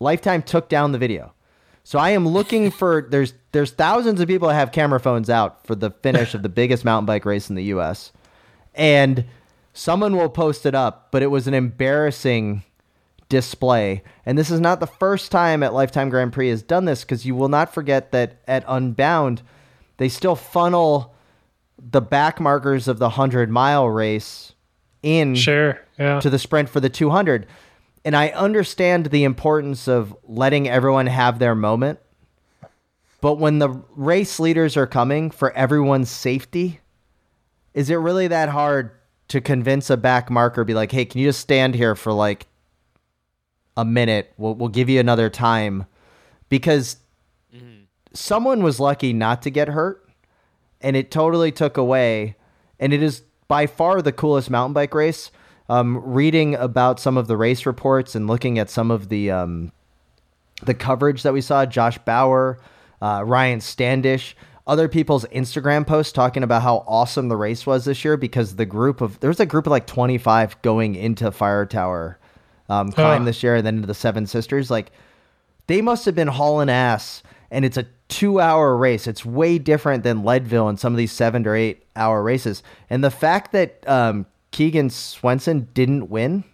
[0.00, 1.32] Lifetime took down the video.
[1.84, 5.66] So I am looking for there's there's thousands of people that have camera phones out
[5.66, 8.12] for the finish of the biggest mountain bike race in the U.S.
[8.74, 9.24] and
[9.76, 12.62] someone will post it up, but it was an embarrassing
[13.28, 14.02] display.
[14.24, 17.26] And this is not the first time at Lifetime Grand Prix has done this because
[17.26, 19.42] you will not forget that at Unbound,
[19.98, 21.14] they still funnel
[21.78, 24.54] the back markers of the 100 mile race
[25.02, 25.78] in Sure.
[25.98, 26.20] Yeah.
[26.20, 27.46] to the sprint for the 200.
[28.04, 31.98] And I understand the importance of letting everyone have their moment.
[33.20, 36.80] But when the race leaders are coming for everyone's safety,
[37.74, 38.92] is it really that hard
[39.28, 42.46] to convince a back marker be like, "Hey, can you just stand here for like
[43.76, 44.32] a minute?
[44.36, 45.86] We'll we'll give you another time."
[46.48, 46.96] Because
[48.12, 50.06] someone was lucky not to get hurt
[50.80, 52.36] and it totally took away.
[52.78, 55.30] And it is by far the coolest mountain bike race.
[55.68, 59.72] Um, reading about some of the race reports and looking at some of the um,
[60.62, 62.60] the coverage that we saw, Josh Bauer,
[63.02, 64.36] uh, Ryan Standish,
[64.66, 68.66] other people's Instagram posts talking about how awesome the race was this year because the
[68.66, 72.18] group of there was a group of like 25 going into Fire Tower
[72.68, 74.70] um, climb this year and then into the Seven Sisters.
[74.70, 74.90] Like
[75.68, 79.06] they must have been hauling ass and it's a two hour race.
[79.06, 82.62] It's way different than leadville and some of these seven or eight hour races.
[82.90, 86.44] And the fact that um, keegan swenson didn't win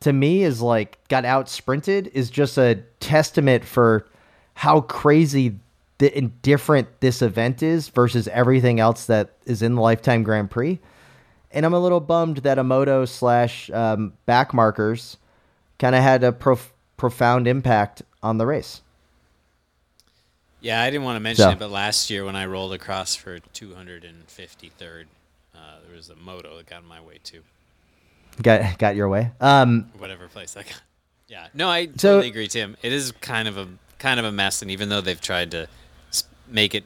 [0.00, 4.06] to me is like got out sprinted is just a testament for
[4.54, 5.58] how crazy
[5.98, 10.50] the, and different this event is versus everything else that is in the lifetime grand
[10.50, 10.78] prix
[11.50, 15.16] and i'm a little bummed that a moto slash um, back markers
[15.78, 18.80] kind of had a prof- profound impact on the race
[20.60, 23.14] Yeah, I didn't want to mention So- it, but last year when I rolled across
[23.14, 25.04] for 253rd,
[25.54, 27.42] uh, there was a moto that got in my way too.
[28.42, 29.30] got got your way.
[29.40, 30.80] Um, Whatever place I got.
[31.28, 32.76] Yeah, no, I So- totally agree, Tim.
[32.82, 33.68] It is kind of a
[34.00, 35.68] kind of a mess, and even though they've tried to
[36.50, 36.84] make it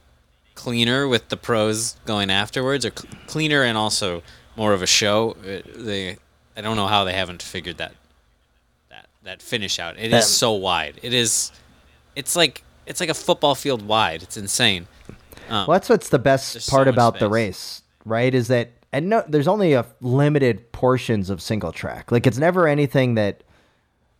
[0.55, 4.23] cleaner with the pros going afterwards, or cl- cleaner and also
[4.57, 6.17] more of a show, it, they
[6.57, 7.93] I don't know how they haven't figured that
[8.91, 9.97] that that finish out.
[9.99, 10.99] It is That- so wide.
[11.03, 11.53] It is.
[12.15, 14.23] It's like it's like a football field wide.
[14.23, 14.87] It's insane.
[15.49, 18.35] Um, well, that's what's the best so part much about the race, right?
[18.35, 22.13] Is that and no, there's only a limited portions of single track.
[22.13, 23.43] Like it's never anything that.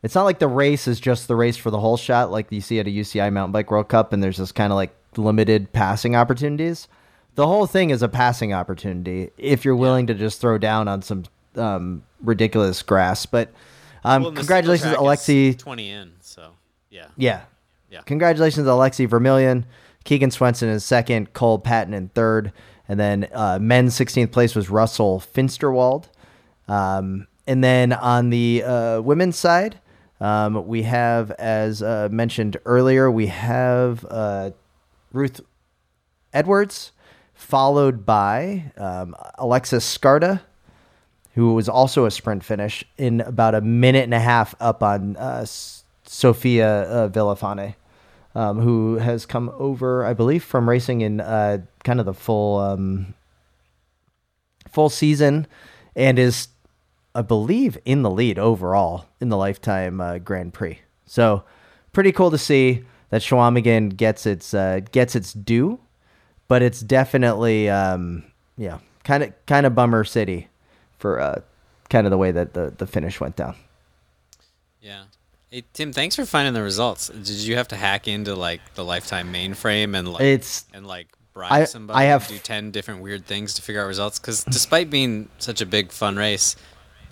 [0.03, 2.61] It's not like the race is just the race for the whole shot, like you
[2.61, 5.73] see at a UCI Mountain Bike World Cup, and there's this kind of like limited
[5.73, 6.89] passing opportunities.
[7.35, 11.03] The whole thing is a passing opportunity if you're willing to just throw down on
[11.03, 11.25] some
[11.57, 13.27] um, ridiculous grass.
[13.27, 13.49] But
[14.05, 15.55] um, well, and the single congratulations, Alexey.
[15.55, 16.13] 20 in.
[16.21, 16.53] So
[16.91, 17.09] yeah.
[17.17, 17.43] Yeah.
[17.91, 18.01] Yeah.
[18.03, 19.65] Congratulations, Alexey Vermeulen.
[20.05, 22.53] Keegan Swenson in second, Cole Paton in third,
[22.89, 26.07] and then uh, men's 16th place was Russell Finsterwald.
[26.69, 29.79] Um, and then on the uh, women's side,
[30.21, 34.51] um, we have, as uh, mentioned earlier, we have uh,
[35.13, 35.41] Ruth
[36.33, 36.93] Edwards,
[37.35, 40.41] followed by um, Alexis Skarda,
[41.35, 45.17] who was also a sprint finish in about a minute and a half up on
[45.17, 45.45] uh,
[46.05, 47.75] Sophia uh, Villafane,
[48.35, 52.59] um, who has come over, I believe, from racing in uh, kind of the full
[52.59, 53.15] um,
[54.71, 55.47] full season,
[55.95, 56.49] and is,
[57.15, 60.81] I believe, in the lead overall in the lifetime uh, Grand Prix.
[61.05, 61.45] So,
[61.93, 65.79] pretty cool to see that Chequamegon gets its uh, gets its due
[66.49, 68.25] but it's definitely um,
[68.59, 70.49] yeah, kind of kind of bummer city
[70.99, 71.41] for uh,
[71.89, 73.55] kind of the way that the the finish went down.
[74.81, 75.05] Yeah.
[75.51, 77.09] Hey Tim, thanks for finding the results.
[77.09, 81.09] Did you have to hack into like the lifetime mainframe and like It's and like
[81.35, 84.19] bribe I- somebody I have- to do ten different weird things to figure out results?
[84.19, 86.57] Because despite being such a big fun race,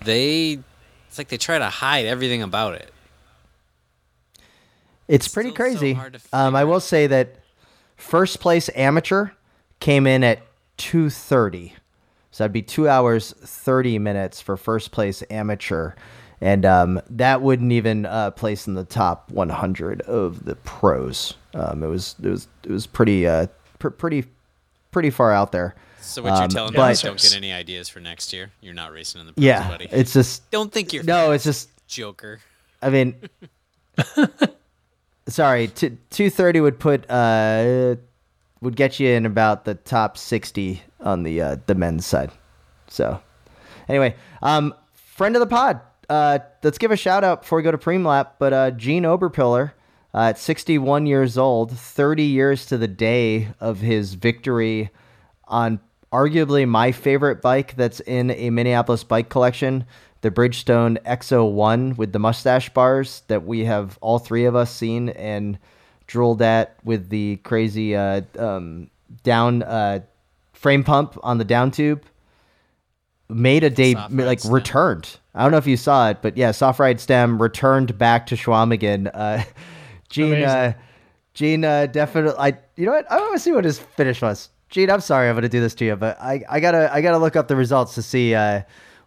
[0.05, 0.59] they
[1.07, 2.91] it's like they try to hide everything about it.
[5.11, 5.93] It's pretty so crazy.
[5.95, 7.35] to um, I will say that
[7.97, 9.29] first place amateur
[9.79, 10.39] came in at
[10.77, 11.73] two thirty,
[12.31, 15.93] so that'd be two hours thirty minutes for first place amateur,
[16.39, 21.35] and um, that wouldn't even uh, place in the top one hundred of the pros.
[21.53, 23.47] Um, it was it was it was pretty uh,
[23.79, 24.25] pr- pretty
[24.91, 25.75] pretty far out there.
[25.99, 28.49] So what you're Um, telling me is don't get any ideas for next year.
[28.61, 29.87] You're not racing in the pros, Yeah, buddy.
[29.91, 32.39] it's just don't think you're no, it's just Joker.
[32.81, 33.15] I mean,
[35.31, 37.95] sorry, t- two thirty would put uh
[38.61, 42.31] would get you in about the top sixty on the uh, the men's side.
[42.87, 43.19] So,
[43.89, 47.71] anyway, um, friend of the pod, uh, let's give a shout out before we go
[47.71, 48.35] to preem lap.
[48.37, 49.71] But uh, Gene Oberpiller,
[50.13, 54.91] uh, at sixty one years old, thirty years to the day of his victory
[55.47, 55.79] on
[56.11, 59.85] arguably my favorite bike that's in a Minneapolis bike collection,
[60.21, 65.09] the Bridgestone XO1 with the mustache bars that we have all three of us seen
[65.09, 65.57] and
[66.07, 68.89] drooled at with the crazy uh, um,
[69.23, 69.99] down uh,
[70.53, 72.03] frame pump on the down tube.
[73.29, 74.53] Made a day ride like stem.
[74.53, 75.17] returned.
[75.33, 78.35] I don't know if you saw it, but yeah, soft ride stem returned back to
[78.35, 79.09] Chequamegon.
[79.13, 79.43] Uh,
[80.09, 80.73] Gene, uh,
[81.33, 82.35] Gene, uh, definitely.
[82.37, 83.09] I, you know what?
[83.09, 84.49] I want to see what his finish was.
[84.69, 87.01] Gene, I'm sorry, I'm going to do this to you, but I, I gotta, I
[87.01, 88.61] gotta look up the results to see uh,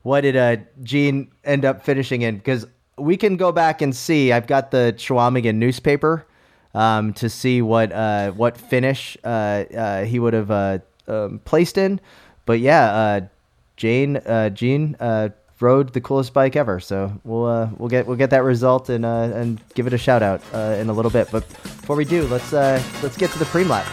[0.05, 4.33] what did uh, Gene end up finishing in because we can go back and see.
[4.33, 6.27] I've got the Chequamegon newspaper
[6.75, 10.79] um, to see what uh, what finish uh, uh, he would have uh,
[11.09, 12.01] um, placed in.
[12.45, 13.21] But yeah, uh,
[13.77, 14.21] Jane,
[14.55, 14.97] Gene
[15.61, 16.81] rode the coolest bike ever.
[16.81, 20.43] So we'll we'll get we'll get that result and and give it a shout out
[20.79, 21.31] in a little bit.
[21.33, 23.87] But before we do, let's let's get to the pre lap.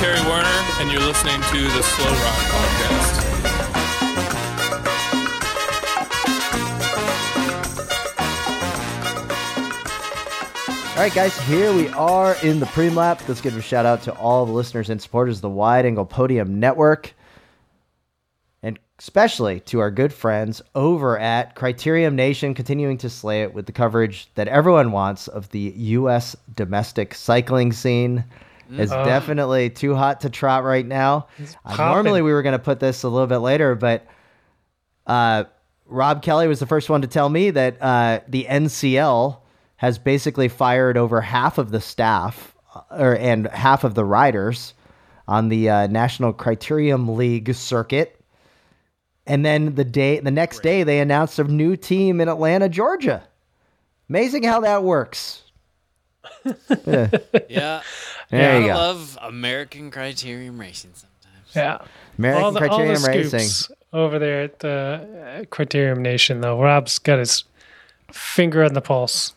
[0.00, 0.48] Kerry Werner,
[0.80, 3.20] and you're listening to the Slow Rock Podcast.
[10.96, 13.20] All right, guys, here we are in the pre lap.
[13.28, 16.06] Let's give a shout out to all the listeners and supporters of the Wide Angle
[16.06, 17.12] Podium Network,
[18.62, 23.66] and especially to our good friends over at Criterium Nation, continuing to slay it with
[23.66, 26.34] the coverage that everyone wants of the U.S.
[26.56, 28.24] domestic cycling scene.
[28.72, 31.26] It's definitely too hot to trot right now.
[31.64, 34.06] Uh, normally, we were going to put this a little bit later, but
[35.06, 35.44] uh,
[35.86, 39.38] Rob Kelly was the first one to tell me that uh, the NCL
[39.76, 44.74] has basically fired over half of the staff uh, or and half of the riders
[45.26, 48.20] on the uh, National Criterium League circuit.
[49.26, 53.22] And then the day, the next day, they announced a new team in Atlanta, Georgia.
[54.08, 55.42] Amazing how that works.
[56.86, 57.08] Yeah.
[57.48, 57.82] Yeah.
[58.30, 58.74] There you I go.
[58.74, 61.56] love American Criterium Racing sometimes.
[61.56, 61.78] Yeah.
[62.16, 63.40] American all the, all Criterium the Racing.
[63.40, 66.60] scoops over there at the uh, Criterium Nation, though.
[66.62, 67.42] Rob's got his
[68.12, 69.34] finger on the pulse.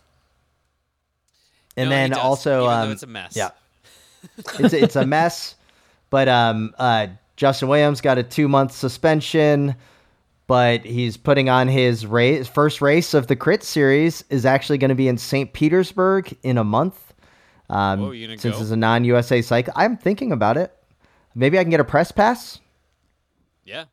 [1.76, 3.36] And No, he then does, also, even um, it's a mess.
[3.36, 3.50] Yeah.
[4.60, 5.56] it's it's a mess.
[6.12, 9.74] But um, uh, Justin Williams got a two month suspension,
[10.48, 12.48] but he's putting on his race.
[12.48, 15.52] First race of the Crit Series is actually going to be in St.
[15.54, 17.14] Petersburg in a month.
[17.70, 18.62] Um, Whoa, you gonna since go?
[18.62, 20.74] it's a non USA cycle, I'm thinking about it.
[21.34, 22.60] Maybe I can get a press pass.
[23.66, 23.86] Yeah.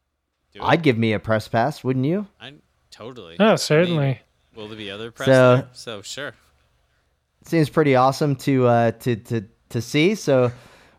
[0.60, 2.26] I'd give me a press pass, wouldn't you?
[2.40, 2.54] I
[2.90, 3.36] totally.
[3.38, 4.20] Oh, I mean, certainly.
[4.56, 5.68] will there be other press So- there?
[5.72, 6.34] So sure.
[7.44, 10.14] seems pretty awesome to uh, to to to see.
[10.16, 10.50] So,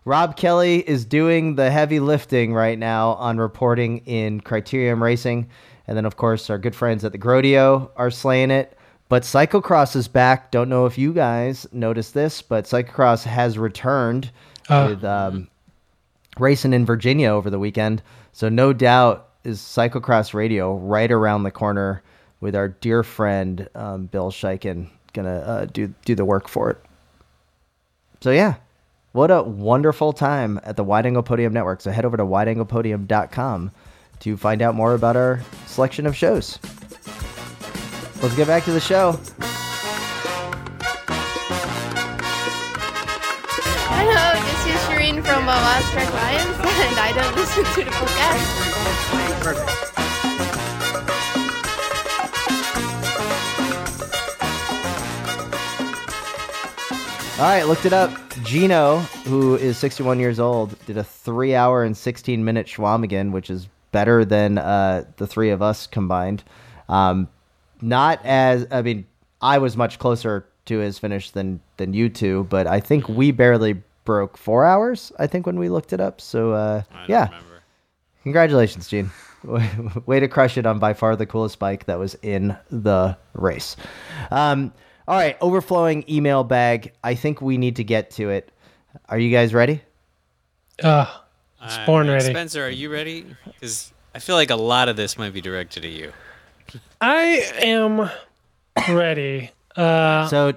[0.05, 5.47] Rob Kelly is doing the heavy lifting right now on reporting in Criterium Racing,
[5.87, 8.77] and then of course our good friends at the Grodio are slaying it.
[9.09, 10.51] But Cyclocross is back.
[10.51, 14.31] Don't know if you guys noticed this, but Cyclocross has returned
[14.69, 14.87] Ah.
[14.87, 15.49] with um,
[16.39, 18.01] racing in Virginia over the weekend.
[18.31, 22.01] So no doubt is Cyclocross Radio right around the corner
[22.39, 26.77] with our dear friend um, Bill Schieken gonna uh, do do the work for it.
[28.21, 28.55] So yeah,
[29.11, 31.81] what a wonderful time at the Wide Angle Podium Network.
[31.81, 33.71] So head over to wideanglepodium.com
[34.19, 36.59] to find out more about our selection of shows.
[38.21, 39.13] Let's get back to the show.
[43.89, 49.90] Hello, this is Shireen from uh, Track Lions, and I don't listen to the podcast.
[57.41, 58.11] All right, looked it up.
[58.43, 63.49] Gino, who is 61 years old, did a three hour and 16 minute Chequamegon, which
[63.49, 66.43] is better than uh, the three of us combined.
[66.87, 67.27] Um,
[67.81, 69.07] not as, I mean,
[69.41, 73.31] I was much closer to his finish than, than you two, but I think we
[73.31, 76.21] barely broke four hours, I think, when we looked it up.
[76.21, 77.25] So, uh, yeah.
[77.25, 77.63] remember.
[78.21, 79.09] Congratulations, Gene.
[80.05, 83.77] Way to crush it on by far the coolest bike that was in the race.
[84.29, 84.71] Um,
[85.07, 86.93] all right, overflowing email bag.
[87.03, 88.51] I think we need to get to it.
[89.09, 89.81] Are you guys ready?
[90.83, 91.05] Uh,
[91.63, 92.25] it's Uh, born ready.
[92.25, 93.25] Spencer, are you ready?
[93.45, 96.11] Because I feel like a lot of this might be directed at you.
[96.99, 98.09] I am
[98.89, 99.51] ready.
[99.75, 100.53] Uh, So,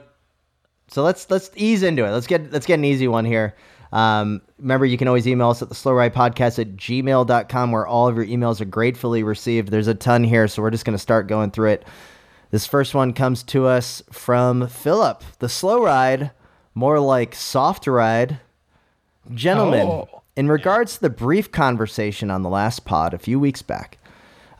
[0.88, 2.10] so let's let's ease into it.
[2.10, 3.54] Let's get let's get an easy one here.
[3.92, 7.86] Um, remember, you can always email us at the slow ride podcast at gmail.com where
[7.86, 9.68] all of your emails are gratefully received.
[9.68, 11.84] There's a ton here, so we're just going to start going through it.
[12.50, 15.22] This first one comes to us from Philip.
[15.40, 16.30] The slow ride,
[16.74, 18.38] more like soft ride.
[19.32, 20.22] Gentlemen, Oh.
[20.36, 23.98] in regards to the brief conversation on the last pod a few weeks back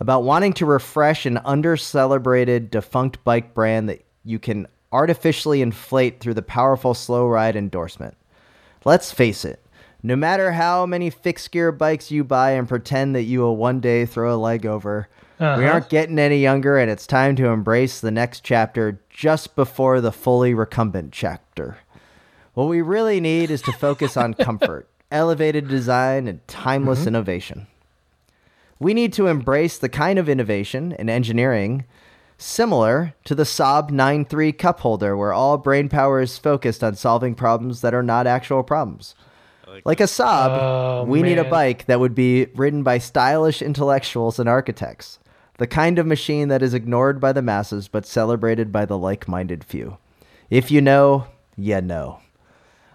[0.01, 6.20] about wanting to refresh an under celebrated defunct bike brand that you can artificially inflate
[6.20, 8.16] through the powerful slow ride endorsement.
[8.85, 9.64] Let's face it,
[10.03, 13.80] no matter how many fixed gear bikes you buy and pretend that you will one
[13.80, 15.09] day throw a leg over,
[15.41, 15.62] we Uh-huh.
[15.66, 20.12] aren't getting any younger and it's time to embrace the next chapter just before the
[20.12, 21.78] fully recumbent chapter.
[22.55, 27.66] What we really need is to focus on comfort, elevated design, and timeless innovation.
[28.78, 31.85] We need to embrace the kind of innovation and engineering
[32.39, 37.35] similar to the Saab 9.3 cup holder, where all brain power is focused on solving
[37.35, 39.14] problems that are not actual problems.
[39.85, 44.39] Like a Saab, Oh, we need a bike that would be ridden by stylish intellectuals
[44.39, 45.18] and architects.
[45.59, 49.28] The kind of machine that is ignored by the masses but celebrated by the like
[49.28, 49.98] minded few.
[50.50, 51.26] If you know,
[51.57, 52.20] you know.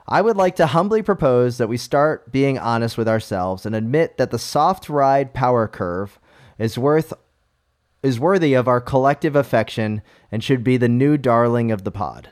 [0.08, 4.18] I would like to humbly propose that we start being honest with ourselves and admit
[4.18, 6.20] that the soft ride power curve
[6.58, 7.14] is worth
[8.02, 10.02] is worthy of our collective affection
[10.32, 12.30] and should be the new darling of the pod.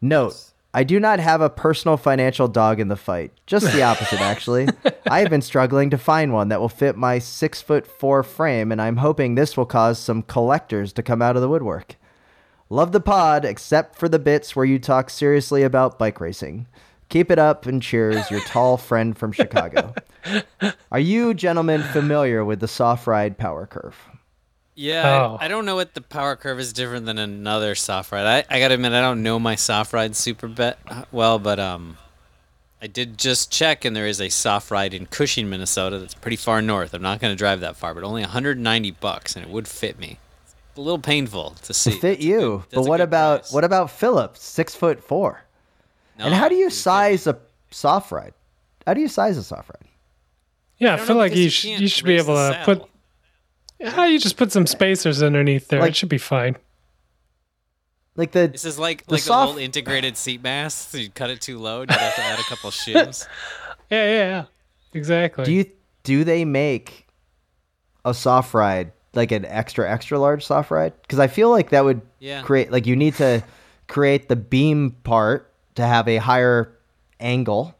[0.00, 3.32] Note, I do not have a personal financial dog in the fight.
[3.46, 4.68] Just the opposite, actually.
[5.06, 8.72] I have been struggling to find one that will fit my six foot four frame,
[8.72, 11.96] and I'm hoping this will cause some collectors to come out of the woodwork.
[12.70, 16.66] Love the pod, except for the bits where you talk seriously about bike racing.
[17.10, 19.94] Keep it up and cheers, your tall friend from Chicago.
[20.90, 23.96] Are you gentlemen familiar with the soft ride power curve?
[24.74, 25.36] Yeah, Oh.
[25.40, 28.44] I, I don't know what the power curve is different than another soft ride.
[28.50, 30.78] I, I gotta admit, I don't know my soft ride super bet
[31.12, 31.98] well, but um,
[32.80, 35.98] I did just check, and there is a soft ride in Cushing, Minnesota.
[35.98, 36.94] That's pretty far north.
[36.94, 40.18] I'm not gonna drive that far, but only 190 bucks, and it would fit me.
[40.44, 41.90] It's a little painful to see.
[41.92, 43.52] To fit That's you, good- but what about price.
[43.52, 45.42] what about Philip, six foot four?
[46.18, 46.80] and how do you it fit me.
[46.80, 47.38] size a
[47.70, 48.32] soft ride?
[48.86, 49.88] How do you size a soft ride?
[50.78, 52.76] yeah, I, don't feel know, like you, you sh- you should be able to saddle.
[52.76, 52.88] put.
[53.82, 55.80] Yeah, you just put some spacers underneath there.
[55.80, 56.56] Like- it should be fine.
[58.14, 60.90] Like the This is like The like soft- a little integrated seat mast.
[60.90, 63.26] So you cut it too low, and you have to add a couple shims.
[63.90, 64.44] Yeah, yeah, yeah.
[64.94, 65.44] Exactly.
[65.44, 65.64] do you
[66.02, 67.06] do they make
[68.04, 70.92] a soft ride like an extra extra large soft ride?
[71.02, 72.42] Because I feel like that would Yeah.
[72.42, 73.42] create like you need to
[73.88, 76.76] create the beam part to have a higher
[77.20, 77.74] angle.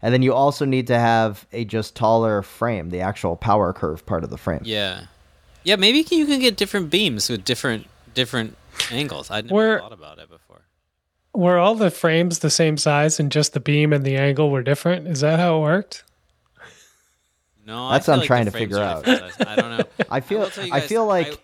[0.00, 4.04] And then you also need to have a just taller frame, the actual power curve
[4.06, 4.60] part of the frame.
[4.64, 5.04] Yeah,
[5.64, 5.76] yeah.
[5.76, 8.56] Maybe you can- you can get different beams with different different
[8.92, 9.30] angles.
[9.30, 10.60] I'd never Where- thought about it before.
[11.32, 14.62] Were all the frames the same size and just the beam and the angle were
[14.62, 15.08] different?
[15.08, 16.04] Is that how it worked?
[17.66, 19.08] No, That's I what I'm feel trying to figure out.
[19.08, 19.84] I don't know.
[20.10, 21.38] I feel will tell you I feel like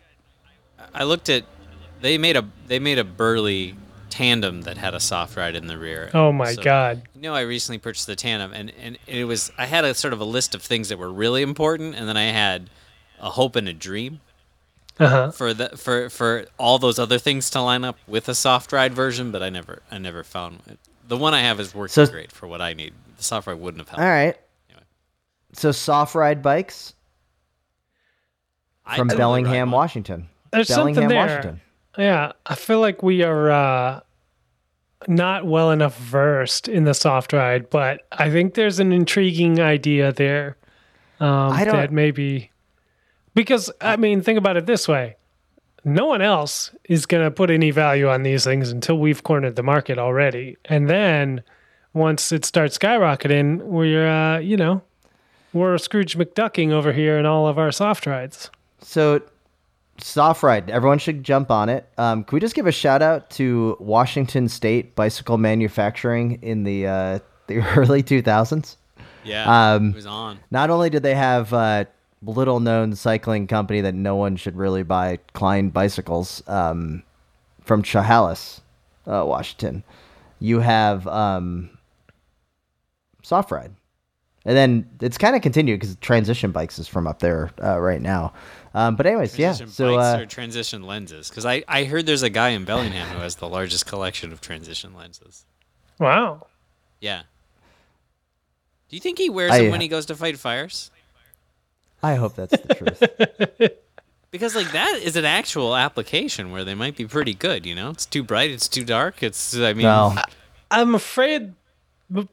[0.78, 1.44] I, I looked at
[2.02, 3.74] they made a they made a Burley
[4.10, 6.10] tandem that had a soft ride in the rear.
[6.12, 7.02] Oh my So- god.
[7.14, 10.12] You know, I recently purchased the tandem, and, and it was I had a sort
[10.12, 12.68] of a list of things that were really important, and then I had
[13.20, 14.20] a hope and a dream
[14.98, 15.30] Uh huh.
[15.30, 18.94] for the for for all those other things to line up with a soft ride
[18.94, 20.78] version, but I never I never found it.
[21.08, 22.92] The one I have is working So- great for what I need.
[23.16, 24.00] The soft ride wouldn't have helped.
[24.02, 24.36] all right.
[24.70, 24.84] Anyway.
[25.52, 26.94] So soft ride bikes
[28.84, 29.70] from totally Bellingham.
[29.70, 30.28] Washington.
[30.52, 31.26] There's Bellingham, something there.
[31.26, 31.60] Washington.
[31.98, 34.00] Yeah, I feel like we are uh,
[35.08, 40.12] not well enough versed in the soft ride, but I think there's an intriguing idea
[40.12, 40.56] there.
[41.20, 42.50] Um, I don't- that maybe
[43.34, 45.16] because I mean, think about it this way:
[45.84, 49.56] no one else is going to put any value on these things until we've cornered
[49.56, 51.42] the market already, and then
[51.92, 54.82] once it starts skyrocketing, we're uh, you know
[55.52, 58.50] we're Scrooge McDucking over here in all of our soft rides.
[58.80, 59.20] So
[60.02, 60.70] Soft ride.
[60.70, 61.86] Everyone should jump on it.
[61.98, 66.86] Um, can we just give a shout out to Washington State bicycle manufacturing in the
[66.86, 68.76] uh, the early 2000s?
[69.24, 70.38] Yeah, Um, it was on.
[70.50, 71.86] Not only did they have a
[72.22, 77.02] little known cycling company that no one should really buy, Klein bicycles, um,
[77.62, 78.60] from Chehalis,
[79.06, 79.84] uh, Washington,
[80.38, 81.70] you have um,
[83.22, 83.72] Soft Ride.
[84.46, 88.00] And then it's kind of continued because Transition Bikes is from up there uh, right
[88.00, 88.32] now.
[88.72, 89.72] Um, but anyways, Transition yeah.
[89.72, 91.28] So bikes uh, or transition lenses?
[91.28, 94.40] Because I, I heard there's a guy in Bellingham who has the largest collection of
[94.40, 95.44] transition lenses.
[95.98, 96.46] Wow.
[97.00, 97.22] Yeah.
[98.88, 100.90] Do you think he wears I- them when he goes to fight fires?
[102.02, 103.70] I hope that's the truth.
[104.30, 107.66] Because like that is an actual application where they might be pretty good.
[107.66, 109.22] You know, it's too bright, it's too dark.
[109.22, 110.16] It's I mean, Well,
[110.70, 111.54] I'm afraid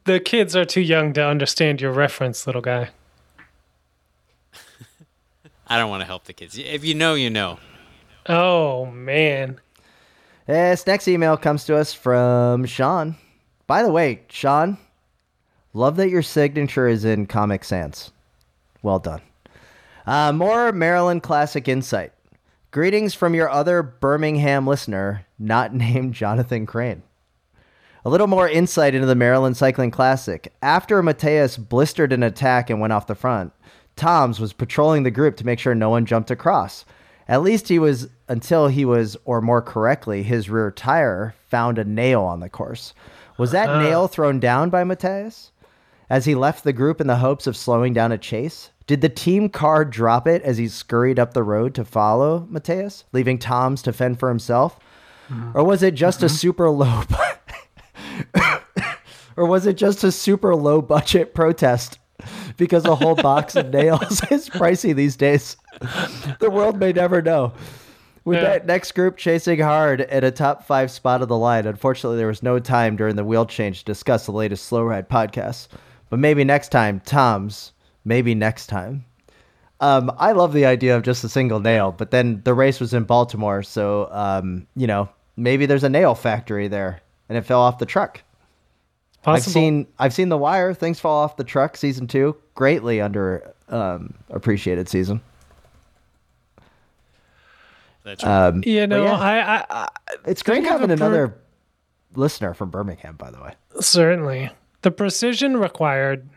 [0.04, 2.90] the kids are too young to understand your reference, little guy.
[5.68, 6.58] I don't want to help the kids.
[6.58, 7.58] If you know, you know.
[8.28, 9.60] Oh man.
[10.46, 13.16] This next email comes to us from Sean.
[13.66, 14.78] By the way, Sean,
[15.74, 18.12] love that your signature is in Comic Sans.
[18.82, 19.22] Well done.
[20.08, 22.14] Uh, more Maryland Classic Insight.
[22.72, 27.04] Greetings from your other Birmingham listener, not named Jonathan Crane.
[28.06, 30.54] A little more insight into the Maryland Cycling Classic.
[30.62, 33.52] After Mateus blistered an attack and went off the front,
[33.98, 36.86] Toms was patrolling the group to make sure no one jumped across.
[37.28, 41.84] At least he was until he was, or more correctly, his rear tire found a
[41.84, 42.94] nail on the course.
[43.38, 45.52] Was that nail thrown down by Mateus?
[46.10, 48.70] As he left the group in the hopes of slowing down a chase?
[48.88, 53.04] Did the team car drop it as he scurried up the road to follow Mateus,
[53.12, 54.80] leaving Toms to fend for himself?
[55.54, 56.36] Or was it just a mm-hmm.
[56.36, 57.04] super low
[59.36, 62.00] or was it just a super low budget protest
[62.56, 65.58] because a whole box of nails is pricey these days?
[66.40, 67.52] The world may never know.
[68.24, 68.44] With Yeah.
[68.44, 72.28] that next group chasing hard at a top five spot of the line, unfortunately, there
[72.28, 75.68] was no time during the wheel change to discuss the latest Slow Ride podcast.
[76.10, 77.74] But maybe next time, Tom's.
[78.08, 79.04] Maybe next time.
[79.82, 82.94] Um, I love the idea of just a single nail, but then the race was
[82.94, 87.60] in Baltimore, so um, you know maybe there's a nail factory there, and it fell
[87.60, 88.22] off the truck.
[89.22, 89.36] Possible.
[89.36, 90.74] I've seen I've seen The Wire.
[90.74, 91.76] Things fall off the truck.
[91.76, 95.20] Season two, greatly under um, appreciated season.
[98.06, 99.20] That's Um, you know, yeah.
[99.20, 99.88] I, I, I
[100.26, 101.38] it's great having a per- another
[102.16, 103.54] listener from Birmingham, by the way.
[103.82, 104.50] certainly
[104.82, 106.30] the precision required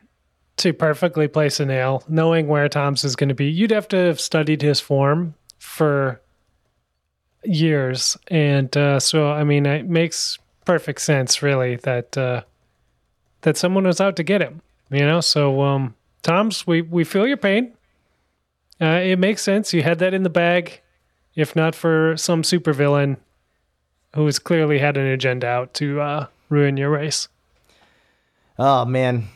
[0.60, 3.46] to perfectly place a nail, knowing where Tom's is going to be.
[3.46, 6.20] You'd have to have studied his form for
[7.44, 12.42] years, and uh, so I mean, it makes perfect sense, really, that uh,
[13.42, 14.62] that someone was out to get him.
[14.90, 17.72] You know, so um, Tom's, we we feel your pain.
[18.80, 19.72] Uh, it makes sense.
[19.72, 20.80] You had that in the bag,
[21.34, 23.16] if not for some supervillain
[24.14, 27.28] who has clearly had an agenda out to uh, ruin your race.
[28.58, 29.28] Oh man,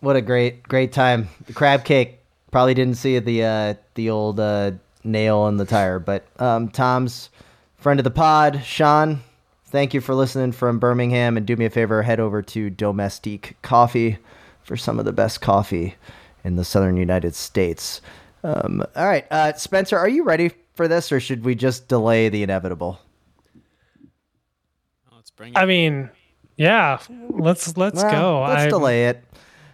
[0.00, 1.28] what a great great time!
[1.46, 2.18] The crab cake
[2.50, 4.72] probably didn't see the uh, the old uh,
[5.04, 7.30] nail in the tire, but um, Tom's
[7.76, 9.20] friend of the pod, Sean.
[9.66, 13.56] Thank you for listening from Birmingham, and do me a favor, head over to Domestique
[13.60, 14.16] Coffee
[14.62, 15.94] for some of the best coffee
[16.42, 18.00] in the southern United States.
[18.42, 22.28] Um, all right, uh, Spencer, are you ready for this, or should we just delay
[22.30, 22.98] the inevitable?
[25.14, 25.58] Let's bring it.
[25.58, 26.08] I mean,
[26.56, 28.40] yeah, let's let's Well, go.
[28.48, 29.22] Let's I- delay it.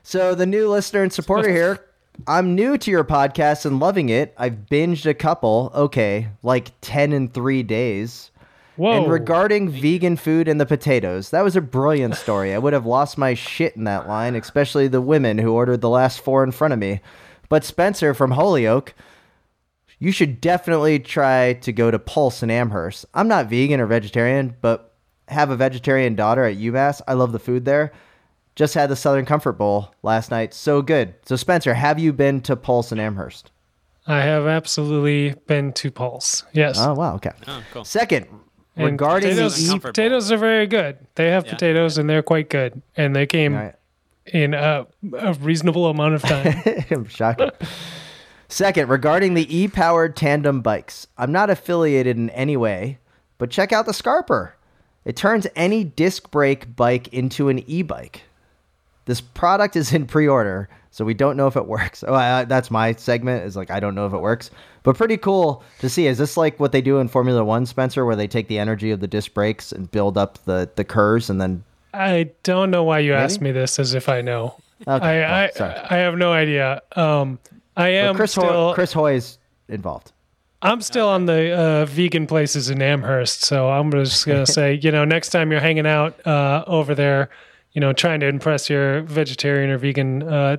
[0.04, 1.84] So the new listener and supporter here.
[2.28, 4.34] I'm new to your podcast and loving it.
[4.38, 5.72] I've binged a couple.
[5.74, 8.30] Okay, like ten in three days.
[8.76, 8.92] Whoa.
[8.92, 12.54] And regarding vegan food and the potatoes, that was a brilliant story.
[12.54, 15.88] I would have lost my shit in that line, especially the women who ordered the
[15.88, 17.00] last four in front of me.
[17.48, 18.94] But Spencer from Holyoke,
[19.98, 23.06] you should definitely try to go to Pulse in Amherst.
[23.14, 24.92] I'm not vegan or vegetarian, but
[25.28, 27.00] have a vegetarian daughter at UMass.
[27.08, 27.92] I love the food there.
[28.56, 30.54] Just had the Southern Comfort Bowl last night.
[30.54, 31.14] So good.
[31.24, 33.50] So Spencer, have you been to Pulse in Amherst?
[34.06, 36.44] I have absolutely been to Pulse.
[36.52, 36.76] Yes.
[36.78, 37.32] Oh wow, okay.
[37.48, 37.84] oh, cool.
[37.84, 38.26] Second,
[38.76, 40.98] And regarding potatoes, the e- potatoes are very good.
[41.16, 41.52] They have Yeah.
[41.52, 43.74] potatoes and they're quite good, and they came All right.
[44.26, 44.86] in a,
[45.18, 46.62] a reasonable amount of time.
[46.90, 47.50] I'm shocking.
[48.48, 52.98] Second, regarding the e-powered tandem bikes, I'm not affiliated in any way,
[53.38, 54.52] but check out the Skarper.
[55.04, 58.22] It turns any disc brake bike into an e-bike.
[59.06, 62.02] This product is in pre-order, so we don't know if it works.
[62.06, 63.44] Oh, I, that's my segment.
[63.44, 64.50] Is like I don't know if it works,
[64.82, 66.06] but pretty cool to see.
[66.06, 68.90] Is this like what they do in Formula One, Spencer, where they take the energy
[68.90, 71.64] of the disc brakes and build up the the curves and then?
[71.92, 74.56] I don't know why you asked me this as if I know.
[74.86, 75.94] Okay, I, well, I.
[75.94, 76.82] I have no idea.
[76.96, 77.38] Um,
[77.76, 78.44] I But am Chris still.
[78.44, 79.38] Hoy, Chris Hoy is
[79.68, 80.12] involved.
[80.62, 84.90] I'm still on the uh, vegan places in Amherst, so I'm just gonna say, you
[84.90, 87.28] know, next time you're hanging out uh, over there,
[87.74, 90.56] you know, trying to impress your vegetarian or vegan uh,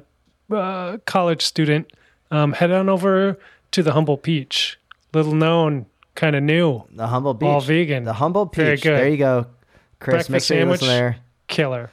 [0.51, 1.91] uh, college student,
[2.31, 3.39] um, head on over
[3.71, 4.77] to the Humble Peach.
[5.13, 5.85] Little known,
[6.15, 7.47] kind of new, The humble Peach.
[7.47, 8.03] all vegan.
[8.03, 8.63] The humble peach.
[8.63, 8.97] Very good.
[8.99, 9.45] There you go,
[9.99, 10.27] Chris.
[10.27, 10.81] Breakfast make sure sandwich.
[10.81, 11.17] there.
[11.47, 11.89] killer.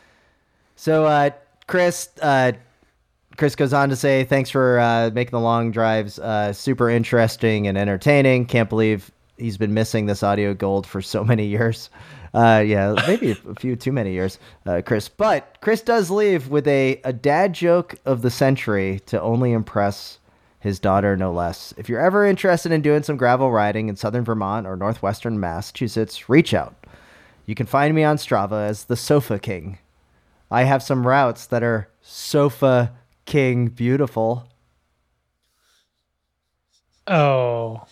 [0.77, 1.31] So, uh,
[1.69, 2.53] Chris, uh,
[3.37, 7.67] Chris goes on to say, "Thanks for uh, making the long drives uh, super interesting
[7.69, 8.47] and entertaining.
[8.47, 11.89] Can't believe he's been missing this audio gold for so many years.
[12.35, 15.09] Uh, yeah, maybe a few too many years, uh, Chris.
[15.09, 20.19] But Chris does leave with a a dad joke of the century to only impress."
[20.61, 21.75] His daughter, no less.
[21.77, 26.29] If you're ever interested in doing some gravel riding in southern Vermont or northwestern Massachusetts,
[26.29, 26.77] reach out.
[27.47, 29.79] You can find me on Strava as the Sofa King.
[30.53, 32.93] I have some routes that are sofa
[33.25, 34.47] king beautiful.
[37.07, 37.87] Oh,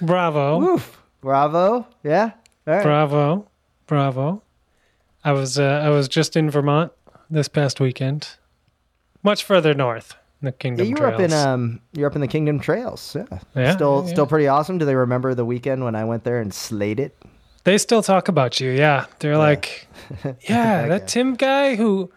[0.00, 0.62] bravo.
[0.62, 1.01] Oof.
[1.22, 1.86] Bravo.
[2.04, 2.32] Yeah.
[2.66, 2.82] All right.
[2.82, 3.48] Bravo,
[3.86, 4.42] bravo.
[5.24, 6.92] I was uh, I was just in Vermont
[7.30, 8.28] this past weekend,
[9.22, 11.46] much further north, in the Yeah, Kingdom you were up in Trails.
[11.46, 13.16] um you're up in the Kingdom Trails.
[13.16, 13.38] Yeah.
[13.56, 14.78] Yeah, Still yeah, still pretty awesome.
[14.78, 17.16] Do they remember the weekend when I went there and slayed it?
[17.64, 18.70] They still talk about you.
[18.72, 19.86] Yeah, they're like,
[20.48, 22.10] yeah, that Tim guy who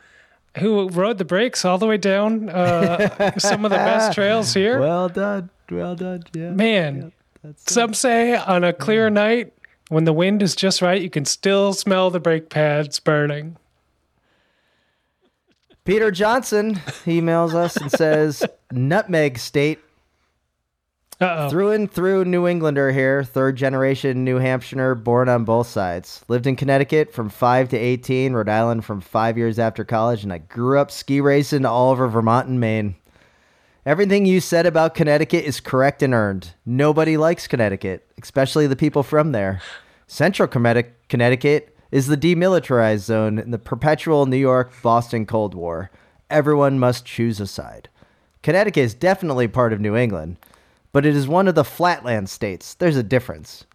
[0.57, 4.79] who rode the brakes all the way down uh, some of the best trails here.
[4.79, 5.49] Well done.
[5.69, 6.23] Well done.
[6.33, 6.49] Yeah.
[6.51, 7.11] Man,
[7.55, 9.53] some say on a clear night
[9.89, 13.57] when the wind is just right, you can still smell the brake pads burning.
[15.83, 16.75] Peter Johnson
[17.05, 19.79] emails us and says, Nutmeg State
[21.21, 21.49] Uh oh.
[21.49, 26.25] Through and through New Englander here, third generation New Hampshire, born on both sides.
[26.27, 30.33] Lived in Connecticut from 5 to 18, Rhode Island from 5 years after college, and
[30.33, 32.95] I grew up ski racing all over Vermont and Maine.
[33.85, 36.55] Everything you said about Connecticut is correct and earned.
[36.65, 39.61] Nobody likes Connecticut, especially the people from there.
[40.07, 45.91] Central Connecticut is the demilitarized zone in the perpetual New York Boston Cold War.
[46.31, 47.87] Everyone must choose a side.
[48.41, 50.37] Connecticut is definitely part of New England,
[50.91, 52.73] but it is one of the flatland states.
[52.73, 53.65] There's a difference.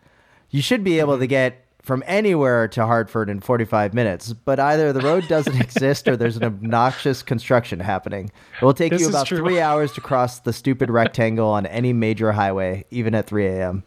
[0.50, 4.92] You should be able to get from anywhere to Hartford in 45 minutes, but either
[4.92, 8.30] the road doesn't exist or there's an obnoxious construction happening.
[8.62, 9.38] It will take This you about true.
[9.38, 13.82] three hours to cross the stupid rectangle on any major highway, even at 3 a.m.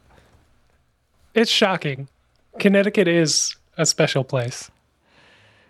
[1.34, 2.10] It's shocking.
[2.60, 4.70] Connecticut is a special place.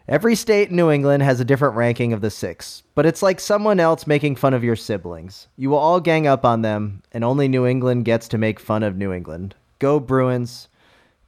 [0.07, 3.39] Every state in New England has a different ranking of the six, but it's like
[3.39, 5.49] someone else making fun of your siblings.
[5.55, 8.81] You will all gang up on them, and only New England gets to make fun
[8.81, 9.53] of New England.
[9.77, 10.67] Go Bruins.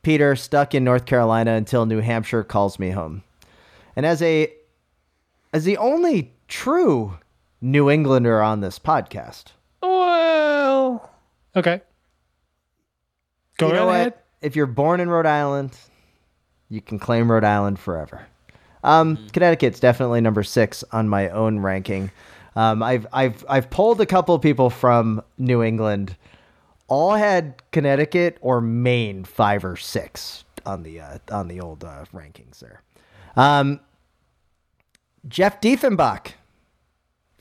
[0.06, 3.24] Peter, stuck in North Carolina until New Hampshire calls me home.
[3.96, 4.54] And as a
[5.52, 7.18] as the only true
[7.60, 9.46] New Englander on this podcast,
[9.82, 11.10] Well,
[11.56, 11.82] okay.
[13.58, 14.14] Go you know right ahead.
[14.14, 14.26] what?
[14.42, 15.76] If you're born in Rhode Island,
[16.70, 18.28] you can claim Rhode Island forever.
[18.84, 22.12] Um, Connecticut's definitely number six on my own ranking.
[22.56, 26.16] Um, I've I've I've polled a couple people from New England.
[26.88, 32.06] All had Connecticut or Maine five or six on the uh, on the old uh,
[32.14, 32.82] rankings there.
[33.36, 33.80] Um,
[35.28, 36.34] Jeff Diefenbach,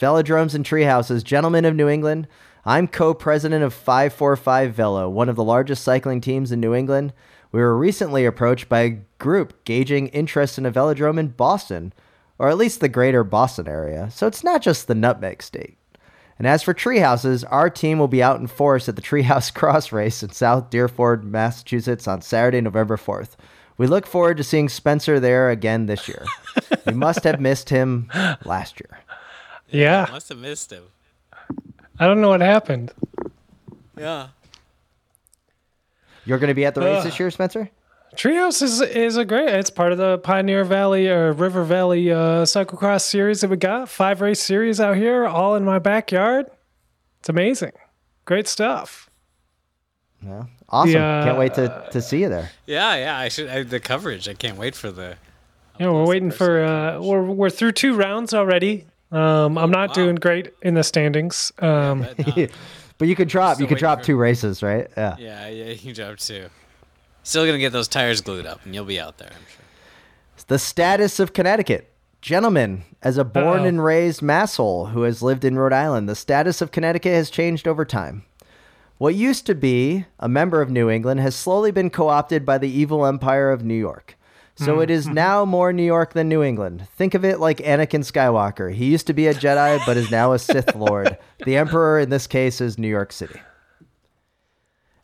[0.00, 2.26] Velodromes and Treehouses, Gentlemen of New England.
[2.66, 7.12] I'm co-president of 545 Velo, one of the largest cycling teams in New England.
[7.52, 11.92] We were recently approached by a group gauging interest in a velodrome in Boston,
[12.38, 14.10] or at least the greater Boston area.
[14.10, 15.76] So it's not just the Nutmeg State.
[16.38, 19.92] And as for treehouses, our team will be out in force at the Treehouse Cross
[19.92, 23.30] Race in South Deerfield, Massachusetts on Saturday, November 4th.
[23.76, 26.24] We look forward to seeing Spencer there again this year.
[26.86, 28.08] we must have missed him
[28.44, 29.00] last year.
[29.68, 30.06] Yeah.
[30.10, 30.84] Must have missed him.
[31.98, 32.92] I don't know what happened.
[33.96, 34.28] Yeah.
[36.24, 37.04] You're going to be at the race Ugh.
[37.04, 37.70] this year, Spencer?
[38.16, 39.48] Treehouse is is a great.
[39.48, 43.88] It's part of the Pioneer Valley or River Valley uh, cyclocross series that we got.
[43.88, 46.46] Five race series out here, all in my backyard.
[47.20, 47.72] It's amazing.
[48.24, 49.08] Great stuff.
[50.24, 50.44] Yeah.
[50.68, 50.92] Awesome.
[50.92, 52.50] The, Can't wait uh, to, to see you there.
[52.66, 53.18] Yeah, yeah.
[53.18, 53.48] I should.
[53.48, 54.28] I, the coverage.
[54.28, 55.16] I can't wait for the.
[55.78, 56.64] Yeah, we're waiting for.
[56.64, 58.86] Uh, we're we're through two rounds already.
[59.12, 61.52] Um, I'm not doing great in the standings.
[61.58, 62.46] Um, But, uh,
[62.98, 63.54] But you could drop.
[63.56, 64.88] Still You could drop for- two races, right?
[64.96, 65.16] Yeah.
[65.18, 65.64] yeah, yeah.
[65.66, 66.46] You can drop two.
[67.24, 69.30] Still gonna get those tires glued up, and you'll be out there.
[69.30, 69.64] I'm sure.
[70.46, 71.90] The status of Connecticut.
[72.20, 73.64] Gentlemen, as a born Uh-oh.
[73.66, 77.66] and raised masshole who has lived in Rhode Island, the status of Connecticut has changed
[77.66, 78.24] over time.
[78.98, 82.58] What used to be a member of New England has slowly been co opted by
[82.58, 84.16] the evil empire of New York.
[84.56, 85.14] So it is mm-hmm.
[85.14, 86.86] now more New York than New England.
[86.96, 88.72] Think of it like Anakin Skywalker.
[88.72, 91.18] He used to be a Jedi, but is now a Sith Lord.
[91.44, 93.40] The Emperor in this case is New York City.